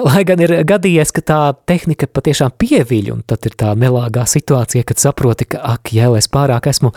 Lai 0.00 0.24
gan 0.28 0.42
ir 0.42 0.56
gadījies, 0.68 1.14
ka 1.14 1.22
tā 1.22 1.40
tehnika 1.70 2.08
patiešām 2.10 2.56
pieviļ, 2.58 3.12
un 3.14 3.22
tad 3.28 3.46
ir 3.46 3.54
tā 3.58 3.74
nelāgā 3.78 4.26
situācija, 4.28 4.86
kad 4.88 5.02
saproti, 5.02 5.46
ka, 5.54 5.62
ak, 5.76 5.92
jēl, 5.94 6.18
es 6.18 6.30
pārāk 6.32 6.70
esmu 6.72 6.92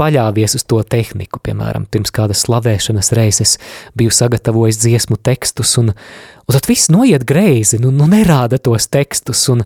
paļāvies 0.00 0.56
uz 0.58 0.64
to 0.68 0.80
tehniku. 0.82 1.40
Piemēram, 1.44 1.86
pirms 1.90 2.12
kādas 2.14 2.44
slavēšanas 2.46 3.12
reizes 3.16 3.56
biju 3.98 4.12
sagatavojis 4.14 4.80
dziesmu 4.82 5.18
tekstus, 5.22 5.76
un, 5.82 5.92
un 5.94 6.56
tad 6.56 6.68
viss 6.70 6.90
noiet 6.92 7.26
greizi, 7.28 7.80
nu, 7.82 7.92
nu 7.94 8.08
nerāda 8.10 8.58
tos 8.58 8.88
tekstus, 8.90 9.46
un 9.52 9.64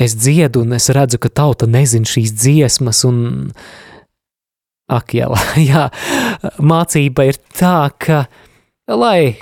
es 0.00 0.16
dziedu, 0.18 0.64
un 0.66 0.76
es 0.78 0.88
redzu, 0.94 1.20
ka 1.22 1.32
tauta 1.32 1.68
nezin 1.70 2.08
šīs 2.08 2.34
dziesmas, 2.36 3.04
un 3.08 3.20
ak, 4.92 5.16
jā, 5.18 5.28
jā, 5.70 5.88
mācība 6.58 7.30
ir 7.30 7.40
tā, 7.56 7.90
ka, 8.00 8.24
lai 8.88 9.36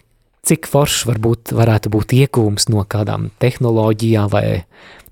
cik 0.45 0.69
foršs 0.69 1.07
varbūt 1.09 1.55
varētu 1.57 1.91
būt 1.93 2.15
iegūms 2.19 2.69
no 2.73 2.85
kādām 2.85 3.31
tehnoloģijām 3.41 4.29
vai 4.33 4.47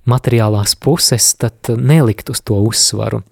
materiālās 0.08 0.74
puses, 0.76 1.30
tad 1.38 1.70
nelikt 1.78 2.32
uz 2.32 2.42
to 2.44 2.58
uzsvaru. 2.66 3.22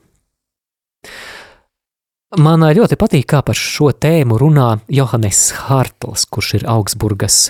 Man 2.38 2.62
ļoti 2.62 2.94
patīk, 2.94 3.24
kā 3.32 3.40
par 3.42 3.58
šo 3.58 3.88
tēmu 3.90 4.36
runā 4.38 4.76
Johannes 4.86 5.48
Hartls, 5.66 6.28
kurš 6.30 6.60
ir 6.60 6.66
Augsburgas 6.70 7.48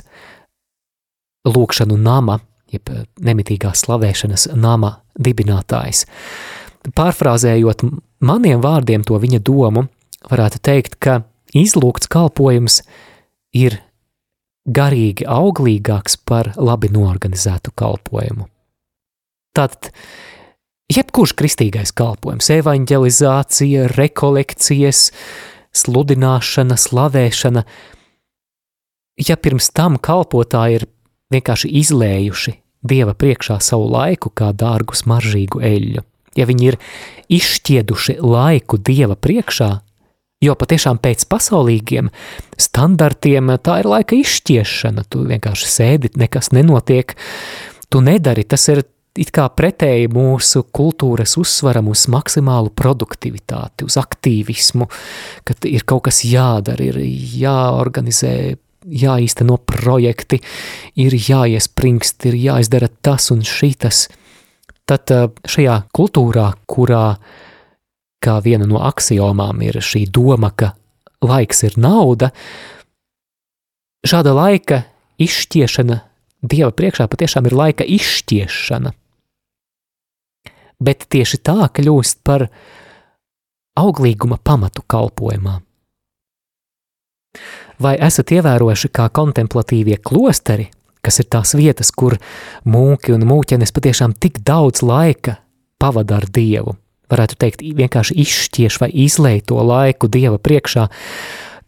lūkšanu 1.44 1.98
nama, 2.00 2.38
jeb 2.72 2.88
nemitīgās 3.20 3.84
slavēšanas 3.84 4.46
nama 4.56 4.94
dibinātājs. 5.20 6.06
Pārfrāzējot 6.96 7.84
maniem 8.24 8.64
vārdiem 8.64 9.04
to 9.04 9.20
viņa 9.20 9.42
domu, 9.44 9.84
varētu 10.32 10.62
teikt, 10.64 10.96
ka 10.96 11.20
izlūgts 11.52 12.08
kalpojums 12.08 12.80
ir 13.52 13.82
garīgi 14.64 15.28
auglīgāks 15.28 16.16
par 16.24 16.54
labi 16.56 16.88
norganizētu 16.94 17.76
kalpojumu. 17.76 18.48
Tātad 19.52 19.92
jebkurš 20.90 21.34
kristīgais 21.38 21.92
kalpojums, 21.96 22.50
evanģelizācija, 22.54 23.88
rekolekcijas, 23.94 25.10
sludināšana, 25.76 26.76
slavēšana, 26.80 27.64
ja 29.28 29.36
pirms 29.36 29.70
tam 29.76 30.00
kalpotāji 30.02 30.80
ir 30.80 30.88
vienkārši 31.34 31.70
izlējuši 31.82 32.56
Dieva 32.80 33.12
priekšā 33.12 33.58
savu 33.60 33.90
laiku 33.92 34.30
kā 34.32 34.54
dārgu 34.56 34.96
smaržīgu 34.96 35.60
eļļu, 35.68 36.02
ja 36.40 36.46
viņi 36.48 36.68
ir 36.70 36.78
izšķieduši 37.36 38.16
laiku 38.24 38.78
Dieva 38.80 39.18
priekšā, 39.20 39.68
jo 40.40 40.54
patiešām 40.56 40.96
pēc 41.04 41.26
pasaulīgiem 41.28 42.08
standartiem 42.56 43.52
tā 43.60 43.82
ir 43.82 43.90
laika 43.92 44.16
izšķiešana, 44.16 45.04
tu 45.12 45.26
vienkārši 45.28 45.68
sēdi, 45.68 46.12
nekas 46.16 46.54
nenotiek, 46.56 47.12
tu 47.92 48.00
nedari, 48.00 48.46
tas 48.48 48.64
ir 48.72 48.82
it 49.18 49.32
kā 49.34 49.46
pretēji 49.52 50.10
mūsu 50.12 50.62
kultūras 50.74 51.36
uzsvaram 51.40 51.90
uz 51.90 52.06
maksimālu 52.12 52.72
produktivitāti, 52.76 53.86
uz 53.88 53.98
aktīvismu, 54.00 54.86
kad 55.46 55.66
ir 55.68 55.84
kaut 55.88 56.06
kas 56.08 56.22
jādara, 56.26 56.90
ir 56.92 57.00
jāorganizē, 57.40 58.34
jāīsteno 58.80 59.58
projekti, 59.66 60.40
ir 61.02 61.16
jāiespringst, 61.16 62.26
ir 62.30 62.38
jāizdara 62.40 62.88
tas 63.02 63.30
un 63.34 63.42
šitas. 63.46 64.06
Tad 64.88 65.10
šajā 65.46 65.76
kultūrā, 65.94 66.48
kurā 66.70 67.04
kā 68.20 68.36
viena 68.44 68.66
no 68.68 68.80
axiomām 68.84 69.60
ir 69.64 69.80
šī 69.84 70.06
doma, 70.12 70.50
ka 70.50 70.74
laiks 71.24 71.64
ir 71.68 71.76
nauda, 71.80 72.30
šāda 74.06 74.32
laika 74.36 74.84
izšķiešana 75.20 76.06
Dieva 76.40 76.72
priekšā 76.72 77.04
patiešām 77.12 77.50
ir 77.50 77.52
laika 77.52 77.84
izšķiešana 77.84 78.94
bet 80.80 81.06
tieši 81.12 81.40
tā 81.44 81.68
kļūst 81.76 82.22
par 82.24 82.48
auglīguma 83.80 84.40
pamatu 84.44 84.84
kalpojumā. 84.86 85.60
Vai 87.80 87.94
esat 88.02 88.32
ievērojuši, 88.34 88.90
kā 88.92 89.06
kontemplatīvie 89.14 90.00
klosteri, 90.04 90.66
kas 91.00 91.22
ir 91.22 91.30
tās 91.32 91.54
vietas, 91.56 91.92
kur 91.92 92.18
mūki 92.68 93.14
un 93.14 93.24
mūķenes 93.28 93.72
patiešām 93.72 94.16
tik 94.20 94.42
daudz 94.44 94.82
laika 94.84 95.38
pavada 95.80 96.18
ar 96.20 96.26
Dievu, 96.28 96.74
varētu 97.10 97.38
teikt, 97.40 97.62
vienkārši 97.64 98.18
izšķieš 98.24 98.80
vai 98.82 98.90
izlēj 99.06 99.46
to 99.48 99.62
laiku 99.64 100.10
Dieva 100.12 100.36
priekšā, 100.42 100.88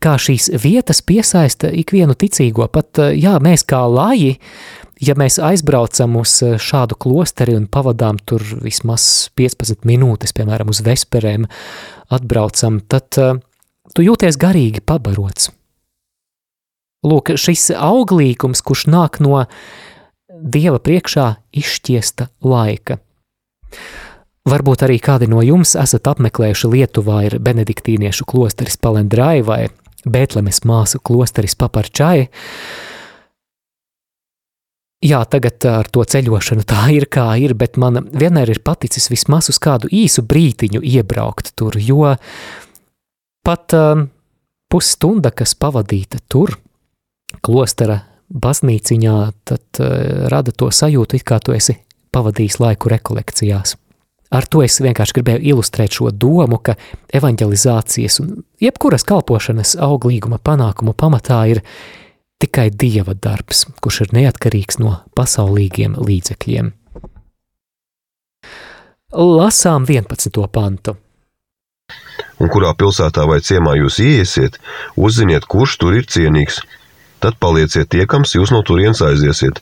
kā 0.02 0.16
šīs 0.18 0.50
vietas 0.60 1.00
piesaista 1.06 1.70
ikvienu 1.70 2.16
ticīgo, 2.18 2.66
pat, 2.74 2.98
jā, 3.16 3.36
mēs 3.42 3.64
kā 3.64 3.84
laji, 3.86 4.34
ja 5.02 5.16
mēs 5.18 5.38
aizbraucam 5.42 6.16
uz 6.20 6.36
eh, 6.44 6.58
šādu 6.60 6.98
klosteri 7.00 7.56
un 7.58 7.66
pavadām 7.70 8.20
tur 8.26 8.44
vismaz 8.62 9.28
15 9.38 9.86
minūtes, 9.88 10.34
piemēram, 10.36 10.70
uz 10.72 10.82
vesperēm, 10.86 11.48
atbraucam, 12.12 12.80
tad 12.92 13.18
uh, 13.20 13.40
tu 13.96 14.04
jūties 14.04 14.38
garīgi 14.40 14.82
pabarots. 14.84 15.50
Lūk, 17.02 17.32
šis 17.40 17.72
auglīgums, 17.74 18.62
kurš 18.62 18.86
nāk 18.92 19.18
no 19.24 19.46
Dieva 20.32 20.78
priekšā 20.82 21.26
izšķiesta 21.54 22.28
laika. 22.46 22.96
Varbūt 24.48 24.82
arī 24.86 24.96
kādi 25.02 25.28
no 25.30 25.42
jums 25.44 25.76
esat 25.78 26.08
apmeklējuši 26.10 26.70
Lietuvā 26.72 27.18
ir 27.28 27.36
benediktīniešu 27.38 28.26
klosteris 28.26 28.78
Palendrai 28.80 29.42
vai 29.46 29.60
Bētlemes 30.02 30.64
māsu 30.66 30.98
klosteris 30.98 31.54
Paparčai, 31.58 32.26
Jā, 35.02 35.24
tagad 35.26 35.64
ar 35.66 35.88
to 35.90 36.04
ceļošanu 36.06 36.62
tā 36.68 36.84
ir 36.94 37.08
kā 37.10 37.32
ir, 37.42 37.56
bet 37.58 37.74
man 37.80 38.04
vienmēr 38.06 38.52
ir 38.54 38.60
paticis 38.62 39.08
vismaz 39.10 39.48
uz 39.50 39.58
kādu 39.62 39.90
īsu 39.90 40.22
brītiņu 40.22 40.78
iebraukt 40.78 41.56
tur, 41.58 41.74
jo 41.74 42.12
pat 43.42 43.74
um, 43.74 44.04
pusstunda, 44.70 45.32
kas 45.34 45.56
pavadīta 45.58 46.22
tur, 46.30 46.54
klostera 47.42 47.98
baznīciņā, 48.30 49.16
tad 49.42 49.82
uh, 49.82 50.28
rada 50.30 50.54
to 50.54 50.70
sajūtu, 50.70 51.18
it 51.18 51.26
kā 51.26 51.40
tu 51.42 51.56
esi 51.56 51.80
pavadījis 52.14 52.60
laiku 52.62 52.92
rekolekcijās. 52.92 53.74
Ar 54.32 54.46
to 54.48 54.62
es 54.64 54.78
vienkārši 54.80 55.18
gribēju 55.18 55.42
ilustrēt 55.52 55.98
šo 55.98 56.12
domu, 56.14 56.56
ka 56.62 56.76
evanģelizācijas 57.12 58.20
un 58.22 58.30
jebkuras 58.62 59.04
kalpošanas 59.08 59.74
auglīguma 59.82 60.38
panākumu 60.40 60.94
pamatā 60.96 61.42
ir 61.52 61.60
tikai 62.42 62.70
dieva 62.74 63.14
darbs, 63.14 63.66
kurš 63.82 64.06
ir 64.06 64.14
neatkarīgs 64.18 64.80
no 64.82 64.98
pasaulīgiem 65.18 65.94
līdzekļiem. 66.00 66.72
Lasām 69.12 69.86
11. 69.86 70.40
pantu. 70.50 70.96
Un 72.40 72.50
kurā 72.50 72.72
pilsētā 72.74 73.26
vai 73.28 73.38
ciemā 73.44 73.76
jūs 73.76 74.00
iesiet, 74.02 74.56
uzziniet, 74.96 75.46
kurš 75.46 75.76
tur 75.82 75.98
ir 75.98 76.08
cienīgs. 76.08 76.62
Tad 77.22 77.36
palieciet 77.38 77.92
tiekams, 77.92 78.32
jūs 78.34 78.50
no 78.50 78.62
turienes 78.66 79.02
aiziesiet. 79.04 79.60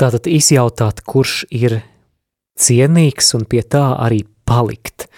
Tātad 0.00 0.30
izjautāt, 0.30 1.02
kurš 1.04 1.42
ir 1.50 1.80
cienīgs 2.56 3.34
un 3.36 3.44
pie 3.44 3.60
tā 3.66 3.90
arī 4.00 4.22
palikt. 4.48 5.10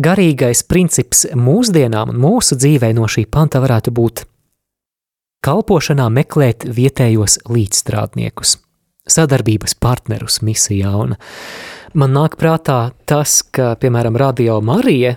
Garīgais 0.00 0.62
princips 0.64 1.26
mūsdienām 1.36 2.14
un 2.14 2.22
mūsu 2.22 2.56
dzīvē 2.56 2.94
no 2.96 3.10
šī 3.10 3.26
panta 3.28 3.60
varētu 3.60 3.92
būt 3.92 4.24
kalpošanā 5.44 6.08
meklēt 6.12 6.66
vietējos 6.68 7.40
līdzstrādniekus, 7.50 8.58
sadarbības 9.10 9.76
partnerus 9.80 10.40
misijā. 10.44 10.92
Un 10.94 11.16
man 11.94 12.14
nāk 12.16 12.36
prātā 12.40 12.92
tas, 13.08 13.40
ka, 13.42 13.74
piemēram, 13.80 14.18
Radio 14.20 14.60
Marija 14.64 15.16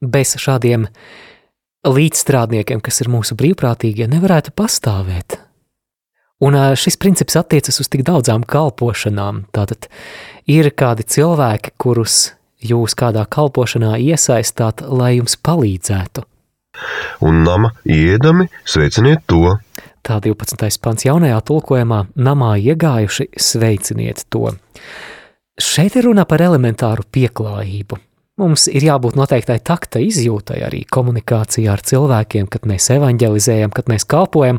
bez 0.00 0.36
šādiem 0.40 0.86
līdzstrādniekiem, 1.84 2.80
kas 2.84 3.02
ir 3.02 3.10
mūsu 3.12 3.36
brīvprātīgie, 3.38 4.06
nevarētu 4.10 4.54
pastāvēt. 4.56 5.40
Un 6.44 6.56
šis 6.76 6.98
princips 7.00 7.36
attiecas 7.40 7.78
uz 7.80 7.88
tik 7.88 8.02
daudzām 8.04 8.44
kalpošanām. 8.48 9.44
Tātad 9.54 9.88
ir 10.50 10.72
kādi 10.76 11.06
cilvēki, 11.08 11.76
kurus 11.80 12.34
jūs 12.64 12.96
kādā 12.98 13.24
kalpošanā 13.30 13.94
iesaistāt, 14.02 14.82
lai 14.84 15.14
jums 15.18 15.38
palīdzētu 15.40 16.26
un 17.24 17.42
nama 17.46 17.72
iedami 17.84 18.48
sveiciniet 18.64 19.24
to. 19.26 19.56
Tā 20.04 20.18
12. 20.20 20.80
pants 20.84 21.06
jaunajā 21.06 21.38
tulkojumā 21.48 22.00
namā 22.16 22.54
iegājuši 22.60 23.30
sveiciniet 23.40 24.26
to. 24.28 24.50
Šeit 25.60 25.96
ir 25.96 26.08
runa 26.08 26.26
par 26.28 26.42
elementāru 26.44 27.06
pieklājību. 27.14 28.00
Mums 28.42 28.66
ir 28.66 28.82
jābūt 28.82 29.14
noteiktai 29.14 29.60
takta 29.62 30.00
izjūtai 30.02 30.56
arī 30.66 30.80
komunikācijā 30.90 31.70
ar 31.70 31.82
cilvēkiem, 31.86 32.48
kad 32.50 32.64
mēs 32.66 32.88
evanģelizējam, 32.90 33.70
kad 33.70 33.86
mēs 33.86 34.04
kalpojam. 34.10 34.58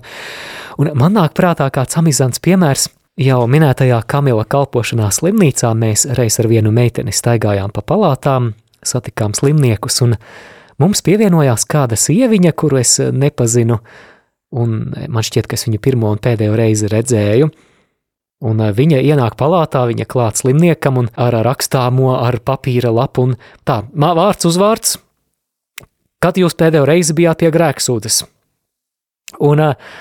Un 0.79 0.93
man 0.95 1.17
nāk 1.17 1.35
prātā 1.35 1.67
kāds 1.75 1.99
amizants 1.99 2.39
piemērs. 2.39 2.87
Jau 3.19 3.41
minētajā 3.47 4.01
Kamila 4.07 4.43
kalpošanā 4.47 5.09
slimnīcā 5.11 5.69
mēs 5.75 6.07
reiz 6.17 6.39
ar 6.39 6.49
vienu 6.51 6.71
meiteni 6.75 7.11
staigājām 7.15 7.71
pa 7.75 7.83
palātām, 7.83 8.53
satikām 8.83 9.35
slimniekus 9.35 10.01
un 10.03 10.15
Mums 10.81 10.99
pievienojās 11.05 11.63
kāda 11.71 11.95
sieviņa, 11.99 12.51
kuru 12.57 12.81
es 12.81 12.97
eh, 12.99 13.13
nepazinu, 13.15 13.79
un 14.55 14.75
man 14.91 15.25
šķiet, 15.25 15.47
ka 15.47 15.55
es 15.55 15.65
viņu 15.67 15.79
pirmo 15.83 16.11
un 16.11 16.21
pēdējo 16.21 16.57
reizi 16.59 16.89
redzēju. 16.91 17.49
Un 18.45 18.61
eh, 18.61 18.73
viņa 18.75 18.99
ienāk 18.99 19.37
palātā, 19.39 19.85
viņa 19.87 20.07
klāt 20.11 20.41
slimniekam 20.41 20.99
un 20.99 21.09
ar 21.15 21.39
rakstāmo, 21.47 22.11
ar 22.19 22.41
papīra 22.43 22.91
lapu 22.91 23.29
un 23.29 23.37
tā, 23.67 23.83
vārds 23.95 24.51
uzvārds. 24.51 24.97
Kad 26.23 26.39
jūs 26.41 26.57
pēdējo 26.59 26.87
reizi 26.89 27.15
bijāt 27.15 27.43
pie 27.43 27.53
grēksūdes? 27.55 28.23
Un 29.47 29.63
eh, 29.69 29.93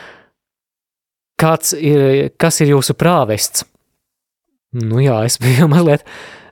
kāds 1.39 1.77
ir, 1.79 2.33
kas 2.35 2.59
ir 2.65 2.75
jūsu 2.75 2.99
prāvests? 2.99 3.69
Nu 4.75 4.99
jā, 4.99 5.21
es 5.23 5.39
biju 5.39 5.71
mazliet 5.75 6.03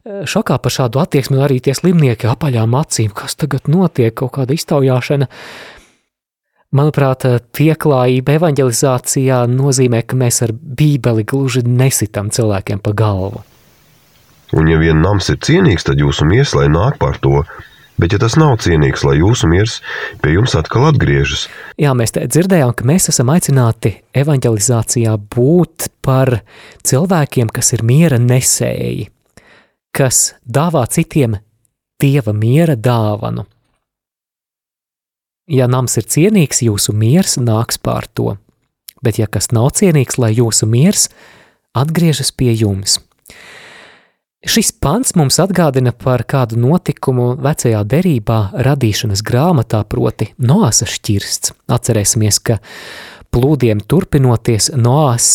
šokā 0.04 0.58
par 0.62 0.74
šādu 0.74 1.02
attieksmi, 1.02 1.38
arī 1.42 1.60
tie 1.62 1.74
slimnieki 1.76 2.30
apaļām 2.30 2.74
acīm, 2.78 3.12
kas 3.14 3.36
tagad 3.38 3.70
notiek, 3.70 4.14
kaut 4.18 4.34
kāda 4.38 4.56
iztaujāšana. 4.56 5.28
Manuprāt, 6.72 7.26
pieklājība 7.52 8.38
evanģelizācijā 8.38 9.42
nozīmē, 9.52 10.02
ka 10.08 10.16
mēs 10.16 10.40
ar 10.46 10.54
bībeli 10.56 11.26
gluži 11.28 11.66
nesitam 11.68 12.32
cilvēkiem 12.32 12.80
pa 12.80 12.94
galvu. 12.96 13.42
Un 14.56 14.68
ja 14.68 14.78
vien 14.80 14.98
nams 15.04 15.28
ir 15.32 15.38
cienīgs, 15.40 15.84
tad 15.84 16.00
jūsu 16.00 16.26
miers 16.28 16.56
lai 16.56 16.68
nāk 16.72 16.98
par 17.00 17.20
to, 17.20 17.44
Bet, 18.00 18.14
ja 18.14 18.18
tas 18.18 18.34
nav 18.40 18.54
cienīgs, 18.64 19.02
lai 19.04 19.18
jūsu 19.18 19.46
miers 19.46 19.74
pie 20.22 20.32
jums 20.32 20.56
atkal 20.56 20.88
atgriežas, 20.88 21.44
Jā, 21.78 21.92
mēs 21.94 22.14
dzirdējām, 22.16 22.72
ka 22.74 22.86
mēs 22.88 23.10
esam 23.12 23.28
aicināti 23.30 23.92
evanģelizācijā 24.16 25.12
būt 25.36 25.90
par 26.02 26.38
cilvēkiem, 26.88 27.52
kas 27.52 27.74
ir 27.76 27.84
miera 27.86 28.18
nesēji, 28.18 29.10
kas 29.92 30.34
dāvā 30.48 30.84
citiem 30.90 31.36
dieva 32.00 32.32
miera 32.32 32.76
dāvanu. 32.76 33.44
Ja 35.52 35.68
nams 35.68 35.98
ir 36.00 36.08
cienīgs, 36.08 36.62
jūsu 36.64 36.94
miers 36.96 37.36
nāks 37.36 37.78
pār 37.78 38.06
to, 38.14 38.36
bet 39.04 39.18
ja 39.20 39.28
kas 39.28 39.50
nav 39.52 39.72
cienīgs, 39.78 40.18
lai 40.18 40.32
jūsu 40.34 40.68
miers 40.70 41.08
atgriežas 41.76 42.32
pie 42.32 42.52
jums. 42.54 43.00
Šis 44.42 44.72
pants 44.82 45.12
mums 45.14 45.36
atgādina 45.38 45.92
par 45.94 46.24
kādu 46.26 46.56
notikumu 46.58 47.36
vecajā 47.38 47.84
derībā 47.86 48.38
radīšanas 48.66 49.22
grāmatā, 49.22 49.84
proti 49.86 50.32
Noāsa 50.42 50.88
šķirsts. 50.90 51.52
Atcerēsimies, 51.70 52.40
ka 52.42 52.58
plūdiem 53.30 53.84
turpinoties 53.86 54.72
Noās 54.74 55.28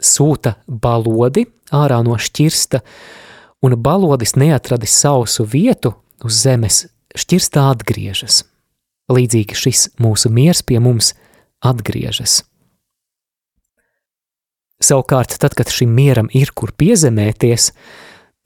sūta 0.00 0.56
balodi 0.66 1.46
ārā 1.72 2.00
no 2.04 2.16
šķirsta, 2.18 2.80
un 3.64 3.76
balodis 3.80 4.36
neatradis 4.40 4.96
sausu 5.02 5.44
vietu 5.44 5.94
uz 6.24 6.42
zemes, 6.44 6.84
šķirstā 7.16 7.68
atgriežas. 7.74 8.44
Līdzīgi 9.10 9.56
šis 9.58 9.88
mūsu 10.00 10.30
miers 10.32 10.62
pie 10.62 10.78
mums 10.82 11.14
atgriežas. 11.64 12.44
Savukārt, 14.80 15.34
tad, 15.42 15.54
kad 15.58 15.68
šim 15.68 15.90
mieram 15.92 16.30
ir 16.32 16.54
kur 16.56 16.72
piezemēties, 16.72 17.72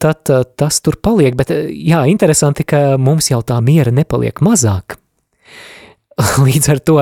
tad 0.02 0.32
uh, 0.34 0.42
tas 0.42 0.80
tur 0.82 0.96
paliek, 0.98 1.36
bet 1.38 1.52
jā, 1.70 2.00
interesanti, 2.10 2.66
ka 2.66 2.96
mums 2.98 3.30
jau 3.30 3.38
tā 3.46 3.60
miera 3.62 3.92
nepaliek 3.94 4.42
mazāk. 4.42 4.96
Līdz 6.46 6.72
ar 6.74 6.82
to, 6.82 6.96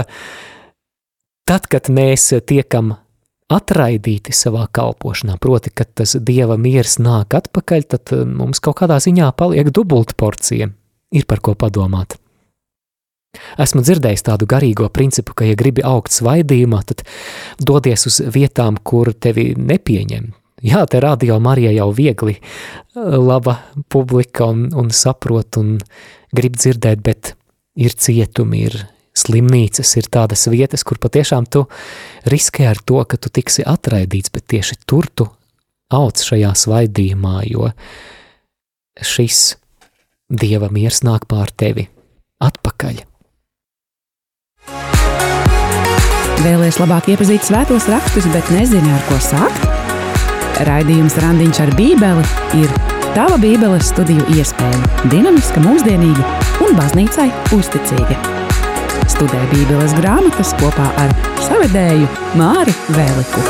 tad, 1.48 1.70
kad 1.72 1.88
mēs 1.88 2.28
tiekam 2.44 2.92
atraidīti 3.54 4.34
savā 4.36 4.66
kalpošanā, 4.72 5.38
proti, 5.42 5.72
kad 5.74 5.92
tas 6.00 6.16
dieva 6.16 6.58
miers 6.60 6.98
nāk 7.02 7.36
atpakaļ, 7.38 7.86
tad 7.94 8.14
mums 8.28 8.62
kaut 8.64 8.80
kādā 8.82 8.98
ziņā 9.02 9.30
paliek 9.38 9.70
dubulta 9.74 10.16
porcija. 10.18 10.70
Ir 11.12 11.28
par 11.28 11.42
ko 11.44 11.52
padomāt. 11.58 12.16
Esmu 13.60 13.82
dzirdējis 13.84 14.24
tādu 14.26 14.46
garīgo 14.48 14.88
principu, 14.92 15.34
ka, 15.36 15.46
ja 15.48 15.56
gribi 15.56 15.84
augt 15.84 16.12
svaidījumā, 16.12 16.82
tad 16.88 17.04
dodies 17.60 18.06
uz 18.08 18.20
vietām, 18.32 18.78
kur 18.84 19.12
tevi 19.12 19.52
nepieņem. 19.56 20.30
Jā, 20.62 20.84
te 20.86 21.00
radio 21.02 21.40
Marija 21.42 21.72
jau 21.74 21.88
viegli 21.96 22.36
laba 22.94 23.56
publika 23.90 24.46
un, 24.52 24.68
un 24.78 24.92
saprot 24.94 25.58
un 25.58 25.78
grib 26.36 26.58
dzirdēt, 26.60 27.00
bet 27.02 27.32
ir 27.74 27.96
cietumi, 27.98 28.66
ir 28.68 28.76
slimnīcas, 29.16 29.92
ir 30.00 30.08
tādas 30.12 30.46
vietas, 30.52 30.84
kur 30.86 31.00
patiešām 31.02 31.46
tu 31.50 31.66
riskē 32.28 32.68
ar 32.70 32.80
to, 32.80 33.02
ka 33.04 33.20
tu 33.20 33.32
tiksi 33.32 33.64
atraidīts, 33.66 34.32
bet 34.32 34.48
tieši 34.54 34.80
tur 34.86 35.08
tu 35.12 35.28
auc 35.92 36.22
šajā 36.24 36.52
svaidījumā, 36.56 37.42
jo 37.50 37.70
šis 39.02 39.56
dieva 40.32 40.72
miers 40.72 41.02
nāk 41.04 41.28
pār 41.28 41.52
tevi 41.52 41.88
atpakaļ. 42.42 43.02
Vēlēs 46.42 46.80
labāk 46.82 47.12
iepazīt 47.12 47.44
svētos 47.46 47.86
rakstus, 47.92 48.26
bet 48.34 48.48
nezini, 48.50 48.90
ar 48.90 49.04
ko 49.06 49.20
sākt? 49.22 49.68
Raidījums 50.66 51.14
Randiņš 51.22 51.62
ar 51.62 51.72
Bībeli 51.78 52.26
ir 52.64 52.74
tava 53.14 53.38
Bībeles 53.38 53.92
studiju 53.92 54.26
iespēja. 54.34 55.06
Dinamiska, 55.12 55.62
mūsdienīga 55.62 56.28
un 56.66 56.78
baznīcai 56.78 57.30
uzticīga. 57.54 58.31
Studē 59.12 59.40
Bībeles 59.50 59.92
grāmatas 59.98 60.54
kopā 60.56 60.86
ar 61.02 61.10
savedēju 61.44 62.06
Māri 62.38 62.72
Vēliku. 62.94 63.42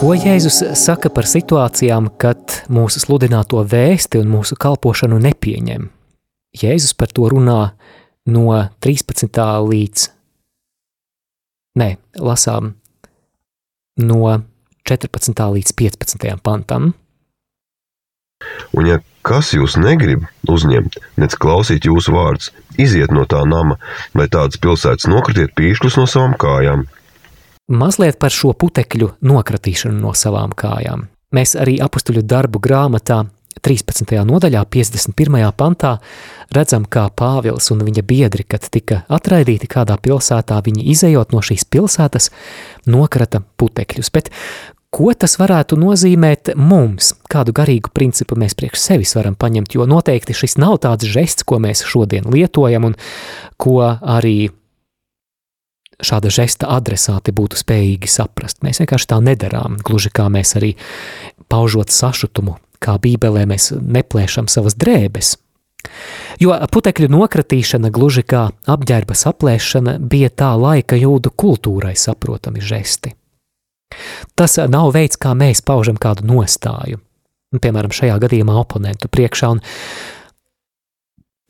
Ko 0.00 0.16
Jēzus 0.16 0.58
saka 0.80 1.12
par 1.14 1.30
situācijām, 1.30 2.10
kad 2.18 2.60
mūsu 2.72 3.04
sludināto 3.04 3.62
vēsti 3.62 4.18
un 4.24 4.34
mūsu 4.34 4.58
kalpošanu 4.58 5.22
nepieņem? 5.22 5.86
Jēzus 6.58 6.98
par 6.98 7.14
to 7.14 7.30
runā 7.30 7.60
no 8.26 8.46
13. 8.82 9.38
līdz, 9.70 10.10
nē, 11.78 11.92
lasām 12.18 12.74
no 14.02 14.40
14. 14.88 15.44
līdz 15.56 15.74
15. 15.76 16.28
pantam. 16.42 16.92
Un 18.72 18.86
ja 18.88 19.00
kas 19.26 19.52
jūs 19.52 19.76
negrib 19.76 20.24
uzņemt, 20.48 20.96
nec 21.20 21.34
klausīt 21.36 21.84
jūsu 21.84 22.14
vārdus, 22.14 22.54
iziet 22.80 23.12
no 23.12 23.26
tā 23.28 23.42
nama, 23.44 23.76
vai 24.16 24.30
tādas 24.32 24.56
pilsētas 24.62 25.10
nokritiet 25.10 25.52
pīšļus 25.58 26.00
no 26.00 26.06
savām 26.08 26.38
kājām– 26.40 26.86
Mazliet 27.70 28.16
par 28.18 28.34
šo 28.34 28.50
putekļu 28.58 29.12
nokratīšanu 29.22 30.00
no 30.02 30.10
savām 30.18 30.50
kājām. 30.58 31.04
Mēs 31.30 31.54
arī 31.54 31.76
apstuļu 31.78 32.24
darbu 32.26 32.58
grāmatā 32.58 33.20
13. 33.62 34.16
nodaļā, 34.26 34.64
51. 34.64 35.52
pantā, 35.56 35.96
redzam, 36.54 36.86
kā 36.88 37.06
Pāvils 37.14 37.70
un 37.74 37.84
viņa 37.86 38.04
biedri, 38.06 38.44
kad 38.48 38.66
tika 38.72 39.04
atraidīti 39.12 39.68
kādā 39.70 39.98
pilsētā, 40.00 40.60
viņi 40.66 40.88
izējot 40.94 41.34
no 41.34 41.42
šīs 41.44 41.66
pilsētas, 41.70 42.30
nokrata 42.90 43.42
putekļus. 43.60 44.12
Bet 44.14 44.30
ko 44.94 45.12
tas 45.14 45.36
varētu 45.40 45.78
nozīmēt 45.80 46.54
mums? 46.58 47.12
Kādu 47.30 47.54
garīgu 47.56 47.92
principu 47.94 48.38
mēs 48.40 48.56
priekš 48.58 48.82
sevis 48.90 49.14
varam 49.18 49.36
paņemt? 49.38 49.76
Jo 49.76 49.86
noteikti 49.88 50.36
šis 50.36 50.58
nav 50.60 50.80
tāds 50.86 51.08
žests, 51.08 51.46
ko 51.46 51.60
mēs 51.62 51.84
šodien 51.86 52.26
lietojam 52.32 52.90
un 52.90 52.98
ko 53.60 53.78
arī 54.00 54.50
šāda 56.00 56.32
žesta 56.32 56.70
adresāti 56.72 57.32
būtu 57.36 57.58
spējīgi 57.60 58.08
saprast. 58.10 58.62
Mēs 58.64 58.80
vienkārši 58.82 59.10
tā 59.12 59.20
nedarām, 59.24 59.78
gluži 59.84 60.12
kā 60.14 60.28
mēs 60.32 60.56
arī 60.58 60.74
paužot 61.52 61.92
sašutumu, 61.92 62.56
kā 62.80 62.96
bībelē 63.00 63.46
mēs 63.50 63.70
neplēšam 63.76 64.48
savas 64.50 64.76
drēbes. 64.80 65.36
Jo 66.40 66.54
putekļu 66.72 67.08
nokratīšana, 67.12 67.90
gluži 67.92 68.24
kā 68.28 68.48
apģērbas 68.68 69.26
aplēšana, 69.30 69.96
bija 70.00 70.30
tā 70.32 70.52
laika 70.60 70.98
jūdu 70.98 71.32
kultūrai 71.32 71.94
saprotami 71.96 72.60
žesti. 72.64 73.14
Tas 74.38 74.56
nav 74.70 74.92
veids, 74.94 75.18
kā 75.20 75.34
mēs 75.36 75.64
paužam 75.66 75.98
kādu 76.00 76.28
nostāju, 76.28 77.00
piemēram, 77.58 77.92
šajā 77.92 78.20
gadījumā 78.22 78.54
oponentu 78.60 79.10
priekšā, 79.10 79.50
un 79.56 79.62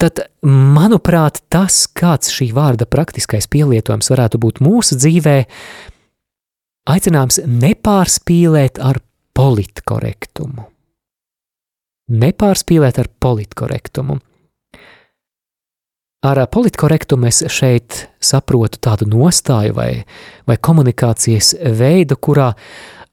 tad, 0.01 0.25
manuprāt, 0.47 1.43
tas, 1.53 1.85
kāds 1.87 2.33
šī 2.33 2.51
vārda 2.57 2.89
praktiskais 2.89 3.51
pielietojums 3.53 4.11
varētu 4.15 4.41
būt 4.41 4.63
mūsu 4.65 4.97
dzīvē, 4.97 5.37
aicinājums 6.91 7.43
nepārspīlēt 7.45 8.81
ar 8.83 9.03
politkorektumu. 9.37 10.71
Nepārspīlēt 12.11 12.99
ar 12.99 13.09
politkorektumu. 13.23 14.19
Ar 16.27 16.41
politkorektumu 16.53 17.29
es 17.31 17.39
šeit 17.49 18.03
saprotu 18.21 18.81
tādu 18.83 19.07
nostāju 19.09 19.73
vai, 19.79 19.91
vai 20.45 20.57
komunikācijas 20.61 21.55
veidu, 21.79 22.19
kurā, 22.21 22.51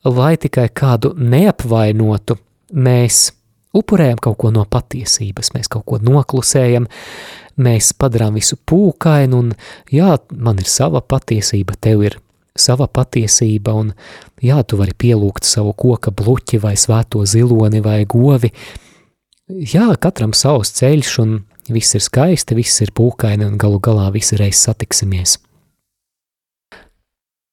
lai 0.03 0.33
tikai 0.41 0.65
kādu 0.75 1.13
neapvainotu, 1.15 2.35
mēs 2.73 3.29
upurējam 3.77 4.19
kaut 4.25 4.37
ko 4.41 4.51
no 4.51 4.65
patiesības, 4.67 5.53
mēs 5.55 5.69
kaut 5.71 5.85
ko 5.87 5.99
noklusējam, 6.03 6.89
mēs 7.63 7.93
padarām 8.01 8.35
visu 8.41 8.57
pūkainu, 8.57 9.43
un 9.43 9.53
jā, 9.93 10.17
man 10.33 10.59
ir 10.59 10.67
sava 10.67 10.99
patiesība, 11.05 11.77
tev 11.79 12.03
ir 12.09 12.17
sava 12.57 12.89
patiesība, 12.89 13.77
un 13.77 13.93
jā, 14.43 14.57
tu 14.67 14.81
vari 14.81 14.97
pielūgt 14.97 15.47
savu 15.47 15.71
koka 15.77 16.11
bluķi 16.11 16.59
vai 16.65 16.73
svēto 16.75 17.23
ziloni 17.29 17.81
vai 17.85 18.01
govi. 18.09 18.51
Jā, 19.47 19.93
katram 19.95 20.33
savs 20.35 20.73
ceļš, 20.75 21.09
un 21.23 21.35
viss 21.71 21.95
ir 21.95 22.03
skaisti, 22.03 22.55
viss 22.57 22.81
ir 22.83 22.89
pūkaini, 22.91 23.45
un 23.47 23.53
galu 23.55 23.77
galā 23.79 24.09
visi 24.11 24.35
reiz 24.35 24.59
satiksimies. 24.59 25.37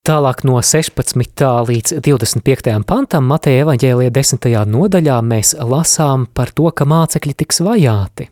Tālāk 0.05 0.43
no 0.43 0.59
16. 0.59 1.45
līdz 1.71 2.01
25. 2.03 2.73
pantam 2.85 3.29
Mateja 3.31 3.63
evaņģēlija 3.63 4.11
10. 4.11 4.49
nodaļā 4.75 5.21
mēs 5.23 5.55
lasām 5.55 6.27
par 6.27 6.51
to, 6.51 6.67
ka 6.75 6.83
mācekļi 6.83 7.35
tiks 7.45 7.63
vajāti. 7.63 8.27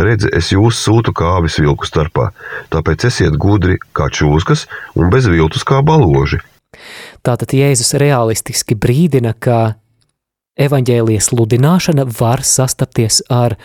Redzi, 0.00 0.32
es 0.32 0.48
jūs 0.54 0.80
sūtu 0.80 1.12
kā 1.12 1.34
avis 1.42 1.58
vilku 1.60 1.84
starpā, 1.84 2.30
tāpēc 2.72 3.04
esiet 3.10 3.36
gudri 3.36 3.76
kā 3.92 4.08
čūskas 4.08 4.64
un 4.96 5.12
bez 5.12 5.28
viltus 5.28 5.68
kā 5.68 5.82
baloži. 5.84 6.40
Tātad 7.20 7.52
Jēzus 7.52 7.92
realistiski 8.00 8.78
brīdina, 8.80 9.34
ka 9.36 9.76
evaņģēlijas 10.58 11.30
sludināšana 11.30 12.06
var 12.18 12.42
sastapties 12.46 13.22
ar 13.30 13.56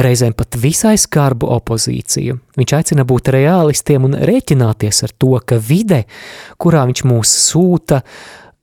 reizēm 0.00 0.34
pat 0.36 0.56
visai 0.60 0.96
skarbu 1.00 1.48
opozīciju. 1.56 2.38
Viņš 2.58 2.74
aicina 2.78 3.04
būt 3.06 3.32
realistiem 3.34 4.06
un 4.08 4.16
rēķināties 4.16 5.04
ar 5.06 5.14
to, 5.18 5.34
ka 5.44 5.58
vide, 5.60 6.04
kurā 6.60 6.84
viņš 6.88 7.04
mūs 7.08 7.34
sūta, 7.50 8.02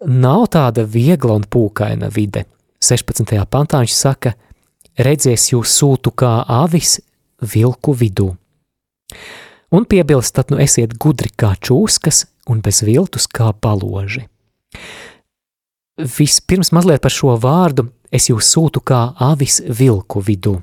nav 0.07 0.47
tāda 0.53 0.85
viegla 0.87 1.37
un 1.39 1.47
pūkaina 1.49 2.09
vide. 2.13 2.45
16. 2.83 3.33
pantā 3.49 3.81
viņš 3.83 3.95
saka, 3.95 4.33
redzies 4.97 5.51
jūs 5.51 5.73
sūtu 5.79 6.13
kā 6.17 6.39
avis 6.47 6.99
vilku 7.41 7.93
vidū. 7.97 8.31
Un 9.73 9.83
piebilst, 9.85 10.35
tad 10.37 10.51
nu 10.53 10.61
esiet 10.63 10.95
gudri 10.95 11.29
kā 11.35 11.51
čūskas 11.59 12.25
un 12.47 12.61
bez 12.63 12.83
viltus 12.87 13.27
kā 13.27 13.51
paloži. 13.51 14.27
Vispirms 15.97 16.69
mazliet 16.75 17.01
par 17.01 17.13
šo 17.13 17.33
vārdu 17.41 17.87
es 18.13 18.29
jūs 18.29 18.51
sūtu 18.53 18.83
kā 18.85 18.99
avis 19.17 19.59
vilku 19.65 20.21
vidū. 20.21 20.59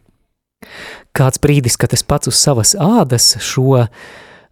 Kāds 1.14 1.40
brīdis, 1.42 1.76
kad 1.76 1.92
es 1.92 2.04
pats 2.06 2.30
uz 2.30 2.38
savas 2.38 2.74
ādas 2.78 3.34
šo 3.42 3.84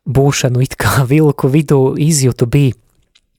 būšanu 0.05 0.63
it 0.65 0.75
kā 0.77 1.07
vilku 1.09 1.49
vidū 1.53 1.95
izjūtu, 2.03 2.47
bija, 2.51 2.75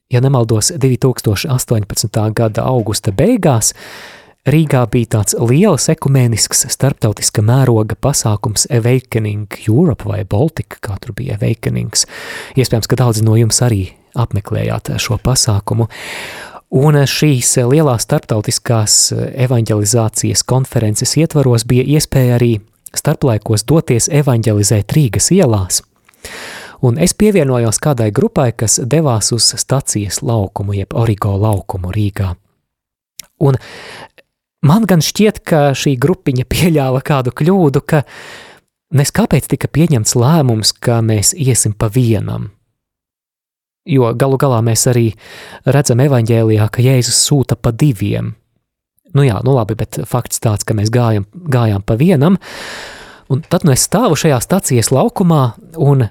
ja 0.09 0.23
nemaldos, 0.23 0.71
2018. 0.79 2.19
gada 2.33 2.65
augusta 2.71 3.11
beigās, 3.11 3.73
Rīgā 4.43 4.81
bija 4.91 5.07
tāds 5.07 5.37
liels 5.39 5.85
ekumēnisks 5.87 6.65
starptautiska 6.73 7.39
mēroga 7.47 7.95
pasākums 7.95 8.65
Awakening 8.67 9.55
Europe 9.69 10.03
vai 10.03 10.25
Baltica, 10.27 10.81
kā 10.83 10.97
tur 10.99 11.13
bija 11.15 11.37
Awakenings. 11.37 12.03
Iespējams, 12.59 12.89
ka 12.91 12.97
daudzi 12.99 13.23
no 13.23 13.37
jums 13.39 13.61
arī 13.63 13.85
apmeklējāt 14.19 14.91
šo 14.99 15.15
pasākumu. 15.23 15.87
Un 16.73 16.97
šīs 17.05 17.51
lielās 17.69 18.07
starptautiskās 18.07 19.13
evanģelizācijas 19.45 20.41
konferences 20.49 21.13
ietvaros 21.21 21.67
bija 21.69 21.85
iespēja 21.97 22.39
arī 22.39 22.53
starplaikos 22.93 23.65
doties 23.69 24.09
evanģelizēt 24.09 24.95
Rīgas 24.97 25.29
ielās. 25.35 25.83
Un 26.83 26.97
es 26.99 27.13
pievienojos 27.13 27.77
kādai 27.79 28.09
grupai, 28.11 28.51
kas 28.57 28.79
devās 28.89 29.29
uz 29.35 29.51
stacijas 29.61 30.23
laukumu, 30.25 30.73
jeb 30.79 30.97
Origo 30.97 31.35
laukumu 31.37 31.93
Rīgā. 31.93 32.33
Un 33.43 33.57
Man 34.63 34.85
gan 34.87 35.01
šķiet, 35.03 35.41
ka 35.43 35.73
šī 35.75 35.97
grupiņa 35.99 36.45
pieļāva 36.47 37.01
kādu 37.03 37.33
kļūdu, 37.35 37.81
ka 37.83 38.05
nes 38.95 39.11
kāpēc 39.11 39.49
tika 39.51 39.67
pieņemts 39.67 40.15
lēmums, 40.15 40.71
ka 40.79 41.01
mēs 41.03 41.33
iesim 41.35 41.75
pa 41.75 41.89
vienam. 41.91 42.53
Jo 43.83 44.13
galu 44.15 44.37
galā 44.39 44.61
mēs 44.63 44.85
arī 44.87 45.09
redzam 45.67 45.99
evaņģēlijā, 45.99 46.69
ka 46.71 46.83
Jēzus 46.83 47.19
sūta 47.27 47.57
pa 47.59 47.73
diviem. 47.75 48.31
Nu 49.13 49.25
jā, 49.27 49.41
nu 49.45 49.53
labi, 49.53 49.75
bet 49.77 49.99
fakts 50.09 50.39
tāds, 50.41 50.63
ka 50.65 50.73
mēs 50.77 50.89
gājam, 50.93 51.27
gājām 51.33 51.83
pa 51.85 51.97
vienam, 51.99 52.39
un 53.29 53.43
tad 53.45 53.67
nu 53.67 53.73
es 53.75 53.83
stāvu 53.85 54.17
šajā 54.17 54.39
stacijas 54.41 54.89
laukumā, 54.95 55.43
un 55.77 56.07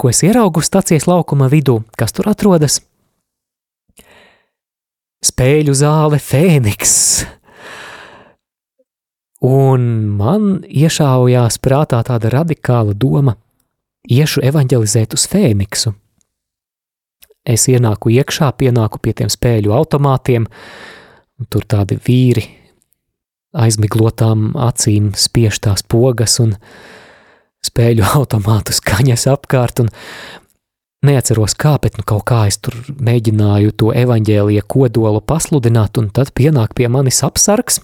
ko 0.00 0.10
es 0.10 0.24
ieraugu 0.26 0.64
stacijas 0.64 1.06
laukuma 1.06 1.50
vidū, 1.52 1.82
kas 2.00 2.16
tur 2.16 2.30
atrodas? 2.32 2.80
Spēļu 5.20 5.76
zāle 5.76 6.16
Fēniks. 6.16 6.96
Un 9.44 9.84
man 10.16 10.64
iešaujās 10.64 11.60
prātā 11.60 12.00
tāda 12.04 12.32
radikāla 12.32 12.96
doma: 12.96 13.36
iešu 14.08 14.42
evanģelizēt 14.48 15.14
uz 15.16 15.28
Fēniksu. 15.28 15.94
Es 17.48 17.66
ienāku 17.72 18.12
iekšā, 18.12 18.50
pienāku 18.60 19.00
pie 19.00 19.14
tiem 19.16 19.30
spēļu 19.32 19.72
automātiem, 19.72 20.46
un 21.40 21.48
tur 21.48 21.64
tādi 21.64 21.96
vīri 22.04 22.44
aizmiglotām 23.56 24.52
acīm 24.60 25.10
spiež 25.18 25.58
tās 25.64 25.82
pogas 25.82 26.38
un 26.42 26.54
spēļu 27.66 28.04
automātu 28.18 28.76
skaņas 28.76 29.26
apkārt, 29.32 29.84
un 29.84 29.90
neatceros 31.06 31.56
kā, 31.56 31.76
bet 31.82 31.96
nu 31.98 32.04
kaut 32.06 32.26
kā 32.28 32.44
es 32.50 32.60
tur 32.60 32.76
mēģināju 33.00 33.72
to 33.80 33.94
evaņģēlija 33.96 34.66
kodolu 34.68 35.22
pasludināt, 35.24 35.96
un 35.98 36.10
tad 36.12 36.34
pienāk 36.36 36.76
pie 36.76 36.90
manis 36.92 37.22
apsargs, 37.26 37.80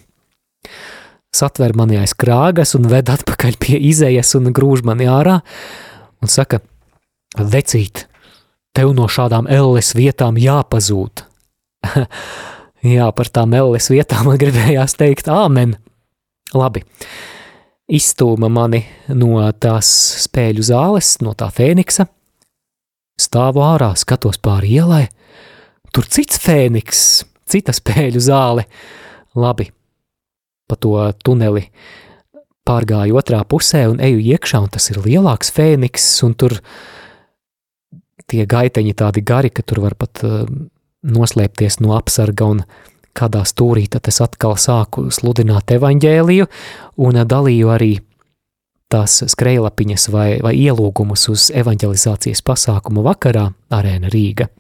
satver 1.37 1.75
mani 1.77 1.99
aiz 2.01 2.15
krāgas 2.17 2.75
un 2.79 2.89
ved 2.93 3.11
atpakaļ 3.13 3.57
pie 3.61 3.81
izējas 3.91 4.35
un 4.39 4.53
grūž 4.57 4.85
mani 4.89 5.09
ārā 5.11 5.41
un 6.23 6.33
saka, 6.33 6.61
vecīt, 7.37 8.07
tev 8.77 8.93
no 8.97 9.09
šādām 9.09 9.49
elles 9.49 9.95
vietām 9.97 10.37
jāpazūd. 10.41 11.25
Jā, 12.87 13.09
par 13.17 13.31
tām 13.33 13.55
elles 13.57 13.89
vietām 13.91 14.29
man 14.29 14.41
gribējās 14.43 14.97
teikt 15.01 15.31
āmen. 15.33 15.77
Labi, 16.55 16.85
izstūma 17.91 18.51
mani 18.53 18.85
no 19.11 19.41
tās 19.59 19.89
spēļu 20.27 20.67
zāles, 20.69 21.17
no 21.25 21.35
tā 21.35 21.49
fēniksa, 21.51 22.07
stāvu 23.19 23.65
ārā, 23.67 23.91
skatos 23.99 24.39
pāri 24.43 24.77
ielai, 24.79 25.07
tur 25.91 26.07
cits 26.07 26.39
fēniks, 26.43 27.01
cita 27.51 27.75
spēļu 27.75 28.23
zāle. 28.23 28.67
Labi, 29.37 29.67
pa 30.71 30.79
to 30.81 30.95
tuneli 31.25 31.67
pārgāju 32.67 33.19
otrā 33.19 33.43
pusē 33.49 33.85
un 33.91 33.99
eju 34.03 34.23
iekšā, 34.23 34.63
un 34.63 34.71
tas 34.73 34.87
ir 34.93 35.03
lielāks 35.03 35.51
fēniks, 35.55 36.07
un 36.27 36.39
tur 36.39 36.57
tie 38.31 38.47
gaiteņi 38.47 38.95
tādi 38.99 39.23
gari, 39.27 39.51
ka 39.51 39.63
tur 39.63 39.83
var 39.85 39.97
pat 39.99 40.23
uh, 40.27 40.45
noslēpties 41.07 41.81
no 41.85 41.95
apsarga, 41.97 42.49
un 42.57 42.63
kādā 43.17 43.45
stūrī 43.49 43.87
tad 43.91 44.09
es 44.11 44.21
atkal 44.21 44.59
sāku 44.61 45.09
sludināt 45.15 45.73
evaņģēliju, 45.77 46.49
un 47.07 47.21
dalīju 47.25 47.73
arī 47.73 47.93
tās 48.93 49.23
skrejlapiņas 49.27 50.09
vai, 50.15 50.29
vai 50.45 50.55
ielūgumus 50.59 51.29
uz 51.33 51.49
evanģelizācijas 51.55 52.45
pasākumu 52.47 53.03
vakarā 53.07 53.49
Arēna 53.75 54.13
Rīga. 54.13 54.51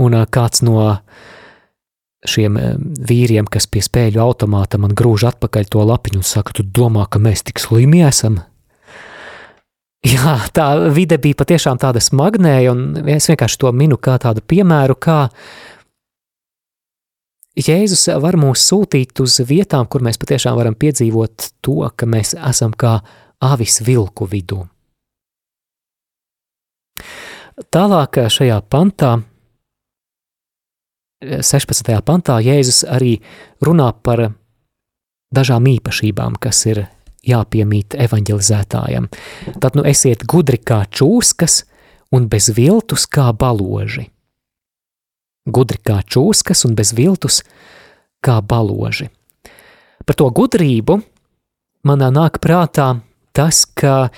Un 0.00 0.16
uh, 0.16 0.28
kāds 0.28 0.62
no 0.66 0.92
šiem 2.26 2.58
eh, 2.58 2.74
vīriem, 2.78 3.48
kas 3.50 3.68
pie 3.70 3.82
spēļu 3.84 4.20
automāta 4.22 4.80
man 4.82 4.94
grūž 4.96 5.26
atpakaļ 5.30 5.70
to 5.72 5.84
lapiņu 5.86 6.22
un 6.22 6.26
saka, 6.26 6.56
tu 6.56 6.66
domā, 6.66 7.06
ka 7.10 7.22
mēs 7.22 7.46
tik 7.46 7.62
slimi 7.62 8.02
esam? 8.06 8.40
Jā, 10.06 10.36
tā 10.54 10.66
vide 10.94 11.16
bija 11.18 11.38
patiešām 11.40 11.80
tāda 11.82 12.02
smagnēja, 12.04 12.74
un 12.74 13.08
es 13.10 13.26
vienkārši 13.30 13.58
to 13.62 13.72
minu 13.74 13.96
kā 13.98 14.18
tādu 14.22 14.44
piemēru, 14.44 14.94
kā 15.02 15.26
Jēzus 17.56 18.10
var 18.20 18.36
mūs 18.36 18.66
sūtīt 18.68 19.16
uz 19.24 19.38
vietām, 19.48 19.86
kur 19.88 20.04
mēs 20.04 20.20
patiešām 20.20 20.58
varam 20.58 20.74
piedzīvot 20.76 21.48
to, 21.64 21.78
ka 21.96 22.06
mēs 22.06 22.34
esam 22.36 22.74
kā 22.76 22.98
avis 23.40 23.80
vilku 23.86 24.28
vidū. 24.28 24.60
Tālāk 27.72 28.20
šajā 28.28 28.60
pantā 28.68 29.14
16. 31.24 31.96
pantā 32.04 32.36
Jēzus 32.44 32.84
arī 32.84 33.16
runā 33.64 33.88
par 34.04 34.28
dažām 35.32 35.66
īpašībām, 35.72 36.36
kas 36.36 36.60
ir 36.68 36.84
jāpiemīt 37.26 37.96
evanģelizētājam. 38.06 39.08
Tad 39.62 39.78
nu 39.78 39.84
esiet 39.88 40.24
gudri 40.28 40.58
kā 40.58 40.84
čūskas 40.90 41.64
un 42.14 42.28
bez 42.32 42.50
viltus 42.56 43.06
kā 43.10 43.32
baloži. 43.36 44.08
Gudri 45.46 45.78
kā 45.82 46.00
čūskas 46.02 46.64
un 46.66 46.74
bez 46.78 46.92
viltus 46.96 47.42
kā 48.24 48.40
baloži. 48.42 49.10
Par 50.06 50.18
to 50.18 50.30
gudrību 50.30 51.00
manā 51.86 52.12
nāk 52.14 52.38
prātā 52.42 52.92
tas, 53.36 53.64
ka, 53.66 54.08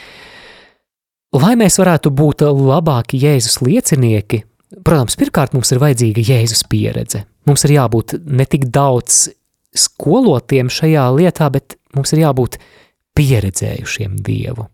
lai 1.36 1.56
mēs 1.58 1.80
varētu 1.80 2.12
būt 2.14 2.44
labāki 2.48 3.20
Jēzus 3.20 3.60
liecinieki, 3.64 4.44
Protams, 4.68 5.16
pirmkārt 5.16 5.54
mums 5.56 5.70
ir 5.72 5.80
vajadzīga 5.80 6.24
Jēzus 6.28 6.66
pieredze. 6.68 7.22
Mums 7.48 7.64
ir 7.64 7.72
jābūt 7.78 8.18
ne 8.28 8.44
tik 8.44 8.66
daudz 8.72 9.30
skolotiem 9.76 10.68
šajā 10.72 11.06
lietā, 11.16 11.48
bet 11.52 11.78
mums 11.96 12.12
ir 12.12 12.26
jābūt 12.26 12.58
pieredzējušiem 13.18 14.18
Dievu. 14.24 14.68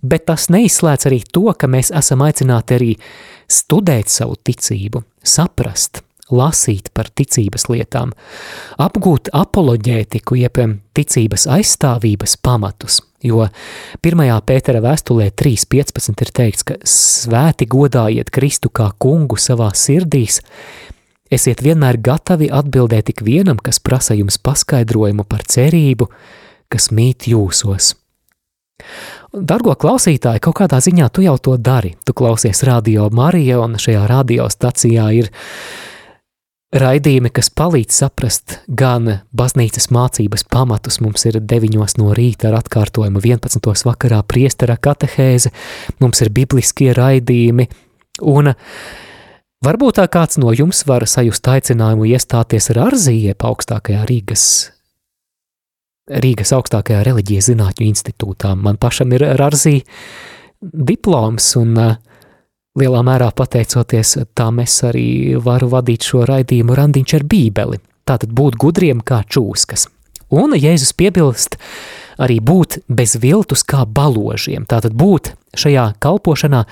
Bet 0.00 0.28
tas 0.28 0.48
neizslēdz 0.52 1.08
arī 1.10 1.22
to, 1.32 1.48
ka 1.52 1.68
mēs 1.68 1.90
esam 1.96 2.22
aicināti 2.24 2.76
arī 2.76 2.92
studēt 3.52 4.08
savu 4.12 4.38
ticību, 4.40 5.02
saprast, 5.24 6.02
lasīt 6.32 6.90
par 6.96 7.08
ticības 7.12 7.68
lietām, 7.72 8.12
apgūt 8.80 9.30
apoloģētiku, 9.36 10.38
jeb 10.40 10.60
ticības 10.96 11.46
aizstāvības 11.58 12.36
pamatus, 12.44 13.00
jo 13.24 13.46
1. 14.04 14.24
pētera 14.48 14.82
vēstulē 14.84 15.30
3.15 15.36 16.24
ir 16.24 16.34
teikts, 16.40 16.66
ka 16.68 16.78
svēti 16.84 17.68
godājiet 17.68 18.32
Kristu 18.34 18.72
kā 18.72 18.90
kungu 19.00 19.40
savā 19.40 19.70
sirdīs, 19.76 20.42
esiet 21.32 21.64
vienmēr 21.64 22.00
gatavi 22.00 22.50
atbildēt 22.52 23.12
ik 23.12 23.24
vienam, 23.24 23.60
kas 23.60 23.80
prasa 23.80 24.16
jums 24.16 24.40
paskaidrojumu 24.40 25.28
par 25.28 25.44
cerību, 25.48 26.08
kas 26.72 26.90
mīt 26.94 27.28
jūsos. 27.30 27.94
Dargo 29.32 29.74
klausītāji, 29.74 30.40
kaut 30.40 30.56
kādā 30.60 30.78
ziņā 30.80 31.10
tu 31.12 31.24
jau 31.24 31.36
to 31.42 31.56
dari. 31.58 31.96
Tu 32.06 32.14
klausies 32.16 32.62
radio 32.64 33.10
Marija, 33.12 33.58
un 33.60 33.76
šajā 33.80 34.06
radiostacijā 34.08 35.10
ir 35.18 35.30
Raidījumi, 36.68 37.30
kas 37.32 37.48
palīdz 37.56 37.96
saprast 37.96 38.58
gan 38.68 39.06
baznīcas 39.32 39.86
mācības 39.88 40.42
pamatus, 40.52 40.98
mums 41.00 41.24
ir 41.24 41.38
9 41.40 41.96
no 41.96 42.10
rīta 42.12 42.50
ar 42.50 42.58
atkārtojumu 42.58 43.22
11. 43.24 43.64
vakarā 43.88 44.18
priestera 44.28 44.76
katehēze, 44.76 45.48
mums 46.04 46.20
ir 46.20 46.28
bibliskie 46.28 46.90
raidījumi, 46.92 47.70
un 48.20 48.52
varbūt 49.64 49.96
tā 49.96 50.04
kāds 50.12 50.36
no 50.36 50.52
jums 50.52 50.84
var 50.84 51.08
sajust 51.08 51.48
aicinājumu 51.48 52.04
iestāties 52.12 52.68
ar 52.74 52.82
Arzīje 52.90 53.32
augstākajā 53.32 54.04
Rīgas, 54.12 54.44
Rīgas 56.08 56.54
augstākajā 56.56 57.02
reliģijas 57.06 57.50
zinātņu 57.52 57.88
institūtā. 57.88 58.54
Man 58.56 58.80
pašam 58.80 59.12
ir 59.16 59.26
Arzī 59.36 59.82
diploms, 60.60 61.52
un 61.60 61.74
uh, 61.78 61.96
Lielā 62.78 63.00
mērā 63.02 63.30
pateicoties 63.34 64.14
tam 64.38 64.60
es 64.62 64.76
arī 64.86 65.34
varu 65.42 65.70
vadīt 65.72 66.04
šo 66.06 66.22
raidījumu 66.28 66.76
randiņš 66.78 67.14
ar 67.18 67.24
bībeli, 67.26 67.80
tātad 68.06 68.30
būt 68.30 68.58
gudriem 68.60 69.00
kā 69.02 69.24
čūskas. 69.26 69.88
Un 70.30 70.54
Jēzus 70.54 70.92
piebilst 70.94 71.56
arī 72.22 72.38
būt 72.44 72.82
bez 72.86 73.16
viltus 73.18 73.64
kā 73.66 73.82
baložiem, 73.82 74.66
tātad 74.68 74.94
būt 74.94 75.32
šajā 75.58 75.86
kalpošanā 76.02 76.64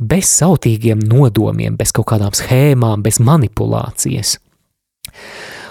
bez 0.00 0.32
sautīgiem 0.40 1.02
nodomiem, 1.04 1.76
bez 1.78 1.92
kaut 1.94 2.08
kādām 2.14 2.34
schēmām, 2.34 3.04
bez 3.04 3.20
manipulācijas. 3.22 4.38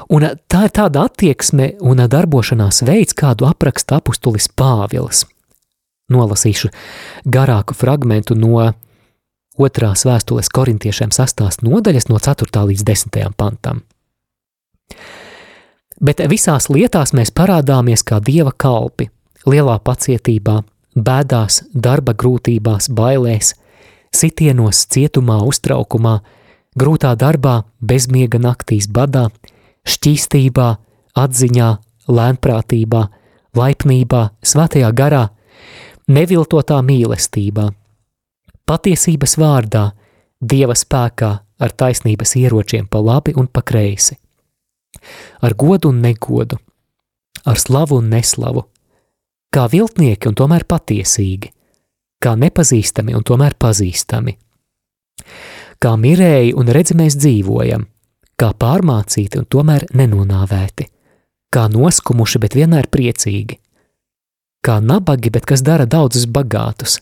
Un 0.09 0.25
tā 0.51 0.65
ir 0.67 0.73
tāda 0.75 1.05
attieksme 1.07 1.73
un 1.81 2.01
darbošanās 2.09 2.83
veids, 2.87 3.15
kādu 3.15 3.47
apraksta 3.47 4.01
apustulis 4.01 4.49
Pāvils. 4.49 5.25
Nolasīšu 6.11 6.69
garāku 7.25 7.75
fragmentu 7.77 8.35
no 8.35 8.73
otrās 9.57 10.05
vēstules 10.05 10.49
korintiešiem 10.51 11.13
sastās 11.15 11.61
nodaļas 11.63 12.09
no 12.09 12.19
4. 12.19 12.65
līdz 12.69 12.83
10. 12.83 13.33
pantam. 13.37 13.83
Bet 16.03 16.19
visās 16.27 16.67
lietās 16.69 17.13
mēs 17.15 17.31
parādāmies 17.31 18.03
kā 18.03 18.19
dieva 18.19 18.51
kalpi, 18.51 19.07
lielā 19.47 19.77
pacietībā, 19.79 20.63
bēdās, 20.95 21.63
darba 21.73 22.13
grūtībās, 22.13 22.89
bailēs, 22.91 23.53
sitienos, 24.13 24.83
cietumā, 24.91 25.39
uztraukumā, 25.47 26.19
grūtā 26.77 27.13
darbā, 27.15 27.61
bezmiega 27.79 28.41
naktīs, 28.41 28.89
badā, 28.89 29.29
šķīstībā, 29.87 30.67
atziņā, 31.19 31.69
lēnprātībā, 32.07 33.01
laipnībā, 33.57 34.21
svētajā 34.43 34.91
garā, 34.95 35.23
neviltotā 36.07 36.79
mīlestībā, 36.83 37.69
patiesības 38.67 39.37
vārdā, 39.39 39.85
dieva 40.41 40.75
spēkā, 40.75 41.31
ar 41.63 41.71
taisnības 41.79 42.35
ieročiem 42.39 42.89
pa 42.91 42.99
labi 42.99 43.35
un 43.39 43.47
pa 43.47 43.61
kreisi, 43.63 44.17
ar 45.41 45.55
godu 45.55 45.93
un 45.93 46.01
negodu, 46.03 46.57
ar 47.45 47.59
slavu 47.59 48.01
un 48.01 48.09
neslavu, 48.11 48.65
kā 49.53 49.67
viltnieki 49.71 50.31
un 50.31 50.35
tomēr 50.35 50.65
patiesīgi, 50.67 51.51
kā 52.23 52.35
nepazīstami 52.39 53.15
un 53.15 53.23
tomēr 53.23 53.55
pazīstami. 53.59 54.37
Kā 55.83 55.95
mirēji 55.99 56.53
un 56.55 56.69
redzi 56.71 56.95
mēs 56.95 57.17
dzīvojam, 57.19 57.83
kā 58.43 58.51
pārmācīti 58.59 59.39
un 59.39 59.47
tomēr 59.47 59.87
nenonāvēti, 59.95 60.89
kā 61.53 61.67
noskumuši, 61.71 62.41
bet 62.43 62.57
vienmēr 62.59 62.89
priecīgi, 62.91 63.59
kā 64.65 64.79
nabagi, 64.83 65.31
bet 65.31 65.47
kas 65.47 65.63
dara 65.63 65.87
daudzus 65.87 66.27
bagātus, 66.27 66.99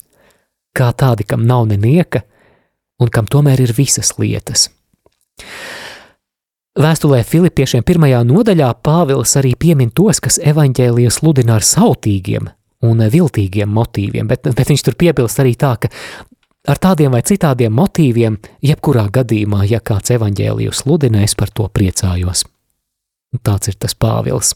kā 0.77 0.91
tādi, 0.93 1.25
kam 1.25 1.47
nav 1.49 1.65
nenieka 1.71 2.21
un 3.01 3.09
kam 3.09 3.25
tomēr 3.25 3.63
ir 3.65 3.73
visas 3.73 4.13
lietas. 4.21 4.69
Vēstulē 6.77 7.23
Filipiešiem 7.27 7.83
pirmajā 7.83 8.21
nodaļā 8.23 8.69
Pāvils 8.85 9.33
arī 9.39 9.55
piemin 9.59 9.89
tos, 9.91 10.21
kas 10.23 10.37
evaņģēliju 10.39 11.11
sludina 11.11 11.57
ar 11.57 11.65
sautīgiem 11.67 12.47
un 12.87 13.01
viltīgiem 13.13 13.73
motīviem, 13.75 14.29
bet, 14.29 14.47
bet 14.55 14.69
viņš 14.69 14.85
tur 14.85 14.95
piebilst 14.97 15.41
arī 15.41 15.57
tā, 15.59 15.73
ka 15.81 15.89
ar 16.67 16.81
tādiem 16.81 17.13
vai 17.13 17.21
citādiem 17.25 17.73
motīviem, 17.73 18.37
jebkurā 18.65 19.07
gadījumā, 19.13 19.63
ja 19.69 19.79
kāds 19.79 20.13
evaņģēliju 20.17 20.73
sludina, 20.75 21.23
es 21.25 21.35
par 21.35 21.53
to 21.53 21.67
priecājos. 21.73 22.45
Tāds 23.41 23.71
ir 23.71 23.79
tas 23.79 23.95
Pāvils. 23.95 24.53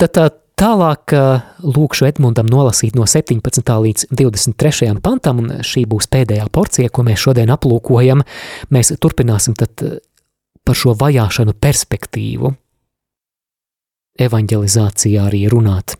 Tad 0.00 0.14
tā, 0.16 0.28
Tālāk 0.60 1.14
lūkšu 1.64 2.04
Edmundam 2.04 2.44
nolasīt 2.52 2.92
no 2.92 3.06
17. 3.08 3.64
līdz 3.64 4.10
23. 4.12 4.90
pantam, 5.00 5.38
un 5.40 5.62
šī 5.64 5.86
būs 5.88 6.10
pēdējā 6.12 6.50
porcija, 6.52 6.90
ko 6.92 7.04
mēs 7.06 7.22
šodien 7.22 7.48
aplūkojam. 7.54 8.20
Mēs 8.68 8.92
turpināsim 9.00 9.56
tad 9.56 9.80
par 10.68 10.76
šo 10.76 10.92
vajāšanu 11.00 11.54
perspektīvu 11.56 12.52
evanģelizācijā 14.20 15.24
arī 15.30 15.46
runāt. 15.48 15.96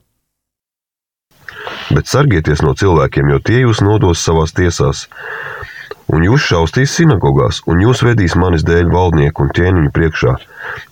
Bet 1.91 2.11
sargieties 2.11 2.65
no 2.67 2.75
cilvēkiem, 2.79 3.31
jo 3.35 3.43
tie 3.45 3.63
jūs 3.65 3.83
nodos 3.85 4.25
savās 4.25 4.55
tiesās. 4.57 5.07
Un 6.11 6.25
jūs 6.27 6.49
šaustīs 6.51 6.95
sinagogās, 6.97 7.61
un 7.71 7.83
jūs 7.85 8.03
vedīs 8.03 8.35
manis 8.39 8.67
dēļ 8.67 8.91
valdnieku 8.91 9.45
un 9.47 9.53
ķēniņu 9.55 9.93
priekšā, 9.95 10.35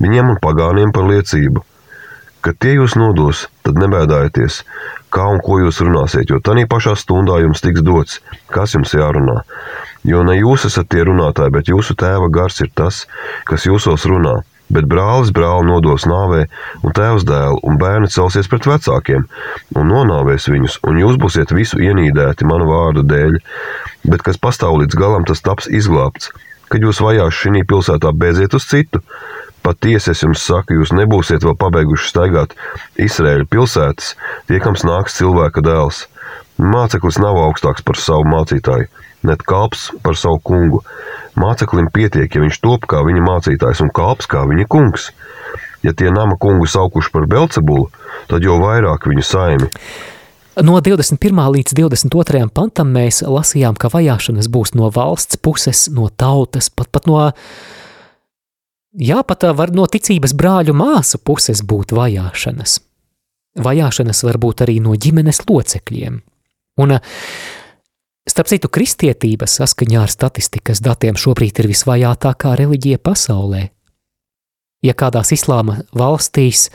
viņiem 0.04 0.34
un 0.34 0.40
pagāniem 0.44 0.94
par 0.94 1.10
liecību– 1.10 1.64
Kad 2.38 2.54
tie 2.62 2.76
jūs 2.76 2.94
nodos, 2.94 3.46
tad 3.66 3.80
nebēdājieties, 3.82 4.60
kā 5.10 5.24
un 5.26 5.40
ko 5.42 5.58
jūs 5.58 5.80
runāsiet, 5.82 6.30
jo 6.30 6.38
tajā 6.38 6.68
pašā 6.70 6.94
stundā 6.96 7.40
jums 7.42 7.64
tiks 7.64 7.82
dots, 7.82 8.20
kas 8.54 8.76
jums 8.76 8.94
jārunā. 8.94 9.40
Jo 10.06 10.22
ne 10.26 10.36
jūs 10.38 10.68
esat 10.68 10.86
tie 10.92 11.02
runātāji, 11.08 11.54
bet 11.56 11.70
jūsu 11.72 11.96
tēva 11.98 12.30
gars 12.30 12.60
ir 12.62 12.70
tas, 12.78 13.02
kas 13.48 13.66
jūsos 13.66 14.06
runā. 14.06 14.36
Bet 14.68 14.88
brālis 14.88 15.30
brāli 15.32 15.68
nodos 15.70 16.04
nāvē, 16.08 16.42
un 16.84 16.94
tēvs 16.96 17.24
dēlu, 17.28 17.60
un 17.64 17.78
bērni 17.80 18.10
celsies 18.12 18.50
pret 18.52 18.68
vecākiem, 18.68 19.24
un 19.80 19.88
nonāvēs 19.88 20.50
viņus, 20.52 20.78
un 20.88 21.00
jūs 21.00 21.16
būsiet 21.20 21.54
visu 21.56 21.80
ienīdēti 21.80 22.48
manu 22.48 22.68
vārdu 22.68 23.06
dēļ. 23.08 23.38
Bet 24.12 24.24
kas 24.26 24.40
pastāv 24.40 24.76
līdz 24.82 24.98
galam, 25.00 25.24
tas 25.28 25.40
taps 25.44 25.70
izglābts. 25.72 26.32
Kad 26.68 26.84
jūs 26.84 27.00
vajās 27.00 27.32
šī 27.32 27.64
pilsētā, 27.64 28.12
beidziet 28.12 28.54
uz 28.58 28.68
citu. 28.68 29.00
Patiesi 29.64 30.12
es 30.12 30.22
jums 30.22 30.44
saku, 30.44 30.76
jūs 30.76 30.92
nebūsiet 30.96 31.44
vēl 31.44 31.56
pabeiguši 31.58 32.12
staigāt 32.12 32.54
Izraēļa 33.00 33.48
pilsētas, 33.50 34.14
tiekams 34.48 34.84
nāks 34.86 35.16
cilvēka 35.18 35.64
dēls. 35.64 36.04
Māceklis 36.60 37.18
nav 37.22 37.40
augstāks 37.40 37.84
par 37.86 37.98
savu 38.00 38.28
mācītāju, 38.28 38.88
net 39.26 39.42
kalps 39.46 39.88
par 40.02 40.18
savu 40.18 40.40
kungu. 40.44 40.82
Māceklim 41.38 41.90
pietiek, 41.94 42.28
ja 42.30 42.42
viņš 42.42 42.60
top 42.62 42.86
kā 42.90 43.02
viņa 43.06 43.24
mācītājs 43.24 43.82
un 43.84 43.92
kalps 43.94 44.30
kā 44.30 44.44
viņa 44.48 44.66
kungs. 44.70 45.10
Ja 45.86 45.94
tie 45.94 46.10
nama 46.10 46.34
kungu 46.40 46.66
saukuši 46.66 47.12
par 47.14 47.26
Belcebulu, 47.30 47.88
tad 48.30 48.42
jau 48.42 48.58
vairāk 48.62 49.06
viņu 49.06 49.24
saimi. 49.24 49.70
No 50.58 50.80
21. 50.82 51.38
līdz 51.54 51.74
22. 51.78 52.48
pantam 52.50 52.90
mēs 52.90 53.22
lasījām, 53.22 53.76
ka 53.78 53.92
vajāšanas 53.92 54.48
būs 54.50 54.74
no 54.74 54.90
valsts 54.90 55.38
puses, 55.38 55.84
no 55.94 56.08
tautas, 56.10 56.66
pat, 56.70 56.90
pat 56.90 57.06
no 57.06 57.20
Jā, 58.98 59.20
pat 59.22 59.44
var 59.54 59.70
no 59.70 59.84
ticības 59.86 60.32
brāļu 60.34 60.72
māsu 60.74 61.20
puses 61.22 61.60
būt 61.62 61.92
vajāšanas. 61.94 62.78
Vajāšanas 63.62 64.22
var 64.26 64.38
būt 64.40 64.64
arī 64.64 64.78
no 64.82 64.96
ģimenes 64.98 65.44
locekļiem. 65.46 66.16
Un, 66.82 66.94
starp 68.28 68.50
citu, 68.50 68.70
kristietība 68.72 69.48
saskaņā 69.48 70.04
ar 70.04 70.12
statistikas 70.12 70.82
datiem 70.84 71.18
šobrīd 71.18 71.62
ir 71.62 71.70
visvajātākā 71.72 72.54
reliģija 72.60 73.00
pasaulē. 73.02 73.68
Ja 74.84 74.94
kādās 74.94 75.32
islāma 75.34 75.80
valstīs, 75.96 76.68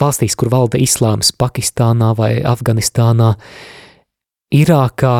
valstīs, 0.00 0.36
kur 0.38 0.52
valda 0.52 0.78
islāms, 0.78 1.32
Pakistānā 1.34 2.12
vai 2.18 2.36
Afganistānā, 2.46 3.32
Irākā, 4.54 5.16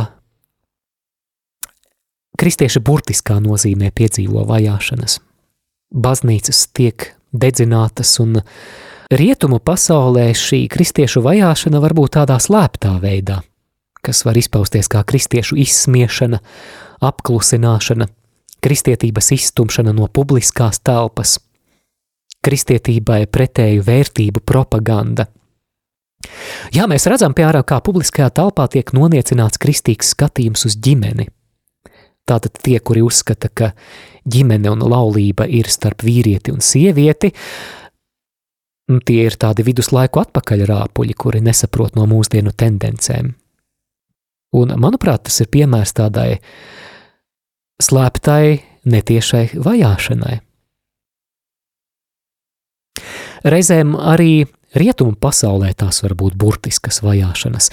kristieši 2.38 2.82
burtiskā 2.82 3.40
nozīmē 3.42 3.90
piedzīvo 3.94 4.46
vajāšanas 4.48 5.20
baznīcas 5.90 6.68
tiek 6.74 7.10
dedzinātas, 7.34 8.14
un 8.22 8.40
rietumu 9.10 9.60
pasaulē 9.62 10.30
šī 10.36 10.64
kristiešu 10.70 11.22
vajāšana 11.24 11.82
var 11.82 11.94
būt 11.98 12.16
tādā 12.18 12.38
slēptā 12.42 12.96
veidā, 13.02 13.40
kas 14.04 14.24
var 14.26 14.38
izpausties 14.40 14.90
kā 14.90 15.02
kristiešu 15.06 15.58
izsmiešana, 15.60 16.40
apklusināšana, 17.04 18.08
kristietības 18.60 19.32
izstumšana 19.36 19.94
no 19.96 20.08
publiskās 20.12 20.82
telpas, 20.84 21.38
kristietībai 22.44 23.24
pretēju 23.32 23.84
vērtību 23.86 24.44
propaganda. 24.46 25.28
Jā, 26.76 26.84
mēs 26.88 27.06
redzam, 27.08 27.32
piemēram, 27.36 27.64
kā 27.64 27.80
publiskajā 27.84 28.28
telpā 28.36 28.66
tiek 28.72 28.92
noniecināts 28.96 29.60
kristīgs 29.60 30.14
skatījums 30.16 30.66
uz 30.68 30.76
ģimeni– 30.76 31.30
Tātad 32.30 32.60
tie, 32.62 32.78
kuri 32.78 33.02
uzskata, 33.02 33.50
ka 33.50 33.72
ģimene 34.30 34.70
un 34.70 34.84
laulība 34.86 35.48
ir 35.50 35.66
starp 35.72 36.04
vīrieti 36.06 36.52
un 36.54 36.62
sievieti, 36.62 37.32
tie 39.06 39.20
ir 39.24 39.36
tādi 39.40 39.66
viduslaiku 39.66 40.22
atpakaļ 40.22 40.64
rāpuļi, 40.70 41.16
kuri 41.18 41.42
nesaprot 41.42 41.98
no 41.98 42.06
mūsdienu 42.10 42.54
tendencēm. 42.54 43.32
Un, 44.56 44.74
manuprāt, 44.82 45.28
tas 45.28 45.40
ir 45.42 45.50
piemērs 45.52 45.94
tādai 45.94 46.40
slēptai, 47.82 48.60
netiešai 48.90 49.44
vajāšanai. 49.62 50.38
Reizēm 53.40 53.94
arī 53.96 54.44
rietumu 54.76 55.16
pasaulē 55.16 55.72
tās 55.78 56.02
var 56.04 56.14
būt 56.18 56.36
burtiskas 56.36 57.00
vajāšanas. 57.04 57.70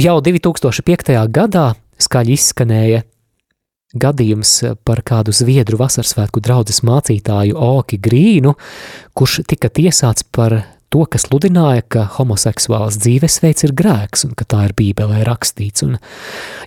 Jau 0.00 0.16
2005. 0.24 1.12
gadā 1.30 1.74
skaļi 2.02 2.34
izskanēja 2.34 3.04
gadījums 3.94 4.56
par 4.82 5.04
kādu 5.06 5.32
Zviedru 5.34 5.78
vasarsvētku 5.78 6.42
draudzes 6.42 6.82
mācītāju 6.86 7.54
Oki 7.54 8.00
Grīnu, 8.02 8.56
kurš 9.14 9.44
tika 9.46 9.70
tiesāts 9.70 10.26
par 10.34 10.64
to, 10.94 11.02
ka 11.10 11.18
sludināja, 11.18 11.82
ka 11.90 12.06
homoseksuāls 12.20 13.00
dzīvesveids 13.02 13.66
ir 13.66 13.74
grēks 13.74 14.28
un 14.28 14.34
ka 14.38 14.46
tā 14.46 14.68
ir 14.68 14.76
bībelē 14.78 15.24
rakstīts. 15.26 15.82
Un, 15.86 15.96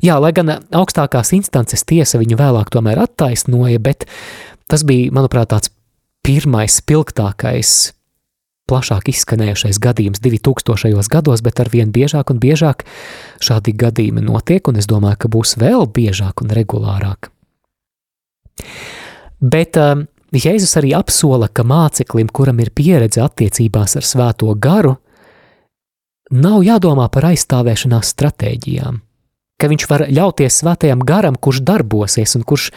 jā, 0.03 0.17
lai 0.19 0.33
gan 0.35 0.57
augstākās 0.75 1.31
instances 1.37 1.87
tiesa 1.87 2.19
viņu 2.19 2.39
vēlāk 2.39 2.73
tomēr 2.73 2.99
attaisnoja, 3.05 3.79
bet 3.79 4.03
tas 4.67 4.83
bija, 4.87 5.13
manuprāt, 5.15 5.53
tāds 5.53 5.71
pirmais 6.27 6.81
spilgtākais 6.81 7.93
plašāk 8.67 9.07
izskanējušais 9.13 9.79
gadījums 9.79 10.19
2000. 10.19 11.07
gados, 11.13 11.43
bet 11.45 11.61
ar 11.63 11.71
vien 11.71 11.93
biežāk 11.95 12.33
un 12.33 12.41
biežāk 12.43 12.83
šādi 13.39 13.71
gadījumi 13.79 14.25
notiek, 14.25 14.67
un 14.67 14.81
es 14.81 14.89
domāju, 14.91 15.21
ka 15.23 15.31
būs 15.31 15.55
vēl 15.61 15.87
biežāk 15.87 16.43
un 16.43 16.51
regulārāk. 16.51 17.31
Bet 19.39 19.79
um, 19.79 20.03
Jēzus 20.35 20.75
arī 20.79 20.91
apsola, 20.97 21.47
ka 21.47 21.63
māceklim, 21.63 22.27
kuram 22.27 22.59
ir 22.59 22.73
pieredze 22.75 23.21
attiecībās 23.23 23.95
ar 23.95 24.03
svēto 24.03 24.51
garu, 24.59 24.97
nav 26.35 26.65
jādomā 26.67 27.07
par 27.13 27.29
aizstāvēšanās 27.29 28.11
stratēģijām, 28.11 28.99
ka 29.57 29.69
viņš 29.71 29.87
var 29.87 30.05
ļauties 30.11 30.59
svētajam 30.63 31.05
garam, 31.07 31.39
kurš 31.39 31.63
darbosies 31.63 32.35
un 32.35 32.43
kurš 32.43 32.71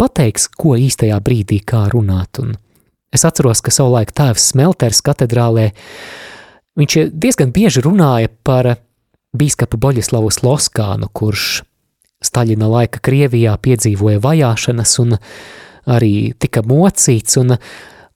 pateiks, 0.00 0.48
ko 0.50 0.74
īstajā 0.74 1.20
brīdī 1.22 1.60
kā 1.62 1.86
runāt. 1.92 2.42
Un 2.42 2.56
es 3.14 3.24
atceros, 3.26 3.62
ka 3.62 3.70
savulaik 3.70 4.10
tēvs 4.10 4.50
Smelters 4.50 5.02
katedrālē 5.06 5.70
viņš 6.80 6.98
diezgan 7.14 7.54
bieži 7.54 7.84
runāja 7.86 8.32
par 8.42 8.74
bīskapu 9.36 9.78
Boļislavu 9.78 10.30
Sloskānu, 10.34 11.10
kurš 11.12 11.62
Staļina 12.20 12.66
laika 12.68 13.00
Krievijā 13.00 13.54
piedzīvoja 13.62 14.20
vajāšanas 14.20 14.98
un 15.00 15.14
arī 15.88 16.32
tika 16.38 16.62
mocīts, 16.66 17.38
un, 17.40 17.56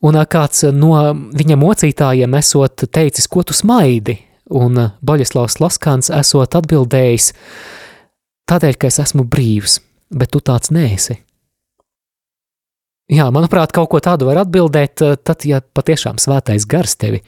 un 0.05 0.21
kāds 0.31 0.67
no 0.75 0.95
viņa 1.35 1.59
mocītājiem 1.61 2.39
esot 2.41 2.87
teicis, 2.93 3.29
ko 3.31 3.45
tu 3.47 3.57
smaidi, 3.57 4.19
un 4.53 4.79
Boļislavs 5.05 5.61
Laskāns 5.62 6.11
esot 6.12 6.57
atbildējis, 6.59 7.33
tādēļ, 8.51 8.79
ka 8.79 8.91
es 8.93 9.01
esmu 9.07 9.25
brīvs, 9.29 9.79
bet 10.12 10.35
tu 10.35 10.43
tāds 10.45 10.73
nēsi. 10.75 11.19
Jā, 13.12 13.29
manuprāt, 13.33 13.73
kaut 13.77 13.91
ko 13.93 14.01
tādu 14.01 14.31
var 14.31 14.41
atbildēt, 14.47 15.03
tad, 15.25 15.45
ja 15.45 15.61
patiešām 15.61 16.17
svētais 16.21 16.65
gars 16.65 16.97
tevi 16.97 17.21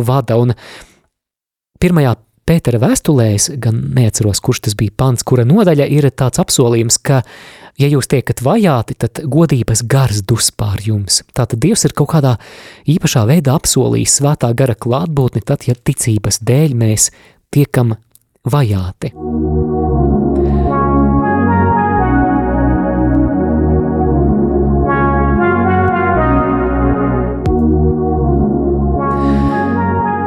vada, 0.00 0.38
un 0.40 0.54
pirmajā 1.80 2.16
Pētera 2.42 2.80
vēstulēs, 2.82 3.52
gan 3.62 3.76
neatceros, 3.94 4.40
kurš 4.42 4.64
tas 4.64 4.74
bija 4.74 4.90
pants, 4.98 5.22
kura 5.22 5.44
nodaļa 5.46 5.84
ir 5.94 6.08
tāds 6.10 6.40
apsolījums, 6.42 6.96
ka, 6.98 7.20
ja 7.80 7.88
jūs 7.90 8.08
tiekat 8.10 8.42
vajāti, 8.44 8.96
tad 8.98 9.22
godības 9.28 9.84
gars 9.88 10.22
dus 10.28 10.50
pār 10.54 10.82
jums. 10.84 11.22
Tātad 11.36 11.60
Dievs 11.62 11.86
ir 11.88 11.96
kaut 11.96 12.12
kādā 12.14 12.36
īpašā 12.90 13.24
veidā 13.28 13.56
apsolījis 13.58 14.18
svētā 14.20 14.52
gara 14.56 14.76
klātbūtni, 14.76 15.44
tad, 15.46 15.66
ja 15.68 15.76
ticības 15.76 16.42
dēļ 16.44 16.76
mēs 16.78 17.10
tiekam 17.52 17.96
vajāti. 18.48 19.12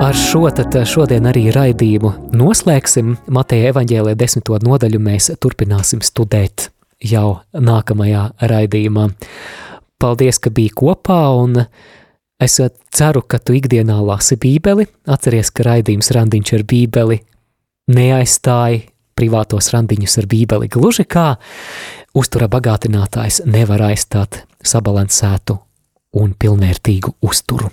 Ar 0.06 0.14
šo 0.14 0.44
tad 0.54 0.76
šodien 0.86 1.26
arī 1.26 1.48
raidījumu 1.50 2.12
noslēgsim. 2.38 3.16
Mateja 3.34 3.72
evaņģēlē 3.74 4.14
desmito 4.20 4.60
nodaļu 4.62 5.02
mēs 5.02 5.32
turpināsim 5.42 6.06
studēt 6.06 6.70
jau 7.04 7.42
nākamajā 7.54 8.24
raidījumā. 8.42 9.10
Paldies, 10.00 10.40
ka 10.40 10.52
biji 10.52 10.74
kopā 10.76 11.22
un 11.40 11.64
es 12.42 12.60
ceru, 12.96 13.24
ka 13.24 13.40
tu 13.40 13.56
ikdienā 13.56 13.98
lasi 14.04 14.38
bībeli. 14.40 14.88
Atceries, 15.08 15.52
ka 15.56 15.66
raidījums 15.70 16.12
randiņš 16.16 16.54
ar 16.58 16.66
bībeli 16.68 17.22
neaizstāja 17.96 18.84
privātos 19.16 19.70
randiņus 19.72 20.18
ar 20.20 20.28
bībeli 20.32 20.68
gluži 20.72 21.06
kā 21.08 21.36
uztura 22.16 22.50
bagātinātājs 22.52 23.44
nevar 23.48 23.86
aizstāt 23.90 24.42
sabalansētu 24.66 25.58
un 26.20 26.36
pilnvērtīgu 26.40 27.16
uzturu. 27.24 27.72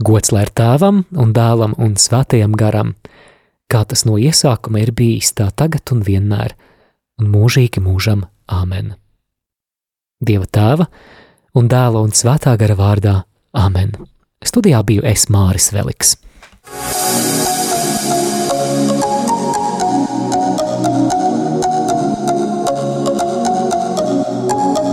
Gods 0.00 0.32
lai 0.32 0.46
ir 0.46 0.52
tēvam 0.56 1.02
un 1.20 1.32
dēlam 1.36 1.74
un 1.76 1.96
svētajam 2.00 2.54
garam, 2.56 2.94
kā 3.68 3.82
tas 3.84 4.06
no 4.08 4.16
iesākuma 4.16 4.80
ir 4.80 4.94
bijis 4.96 5.34
tā 5.36 5.50
tagad 5.52 5.92
un 5.92 6.00
vienmēr, 6.06 6.54
un 7.20 7.30
mūžīgi 7.32 7.82
mūžam 7.84 8.24
Āmen. 8.50 8.94
Dieva 10.20 10.48
tēva 10.50 10.88
un 11.56 11.68
dēla 11.70 12.02
un 12.02 12.14
svētā 12.16 12.56
gara 12.60 12.76
vārdā 12.78 13.14
Āmen. 13.56 13.94
Studijā 14.40 14.80
biju 14.86 15.04
es 15.06 15.28
Māris 15.30 15.70
Veliks. 15.74 16.16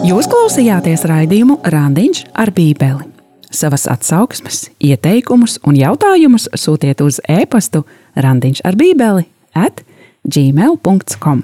Jūs 0.07 0.27
klausījāties 0.31 1.03
raidījumu 1.09 1.59
Randiņš 1.67 2.27
ar 2.39 2.53
Bībeli. 2.55 3.09
Savas 3.51 3.87
atsauksmes, 3.87 4.67
ieteikumus 4.83 5.57
un 5.67 5.77
jautājumus 5.79 6.49
sūtiet 6.55 6.99
uz 7.03 7.21
e-pastu 7.31 7.85
randiņš 8.19 8.63
ar 8.67 8.75
bībeli 8.75 9.23
at 9.55 9.83
gmail.com. 10.27 11.43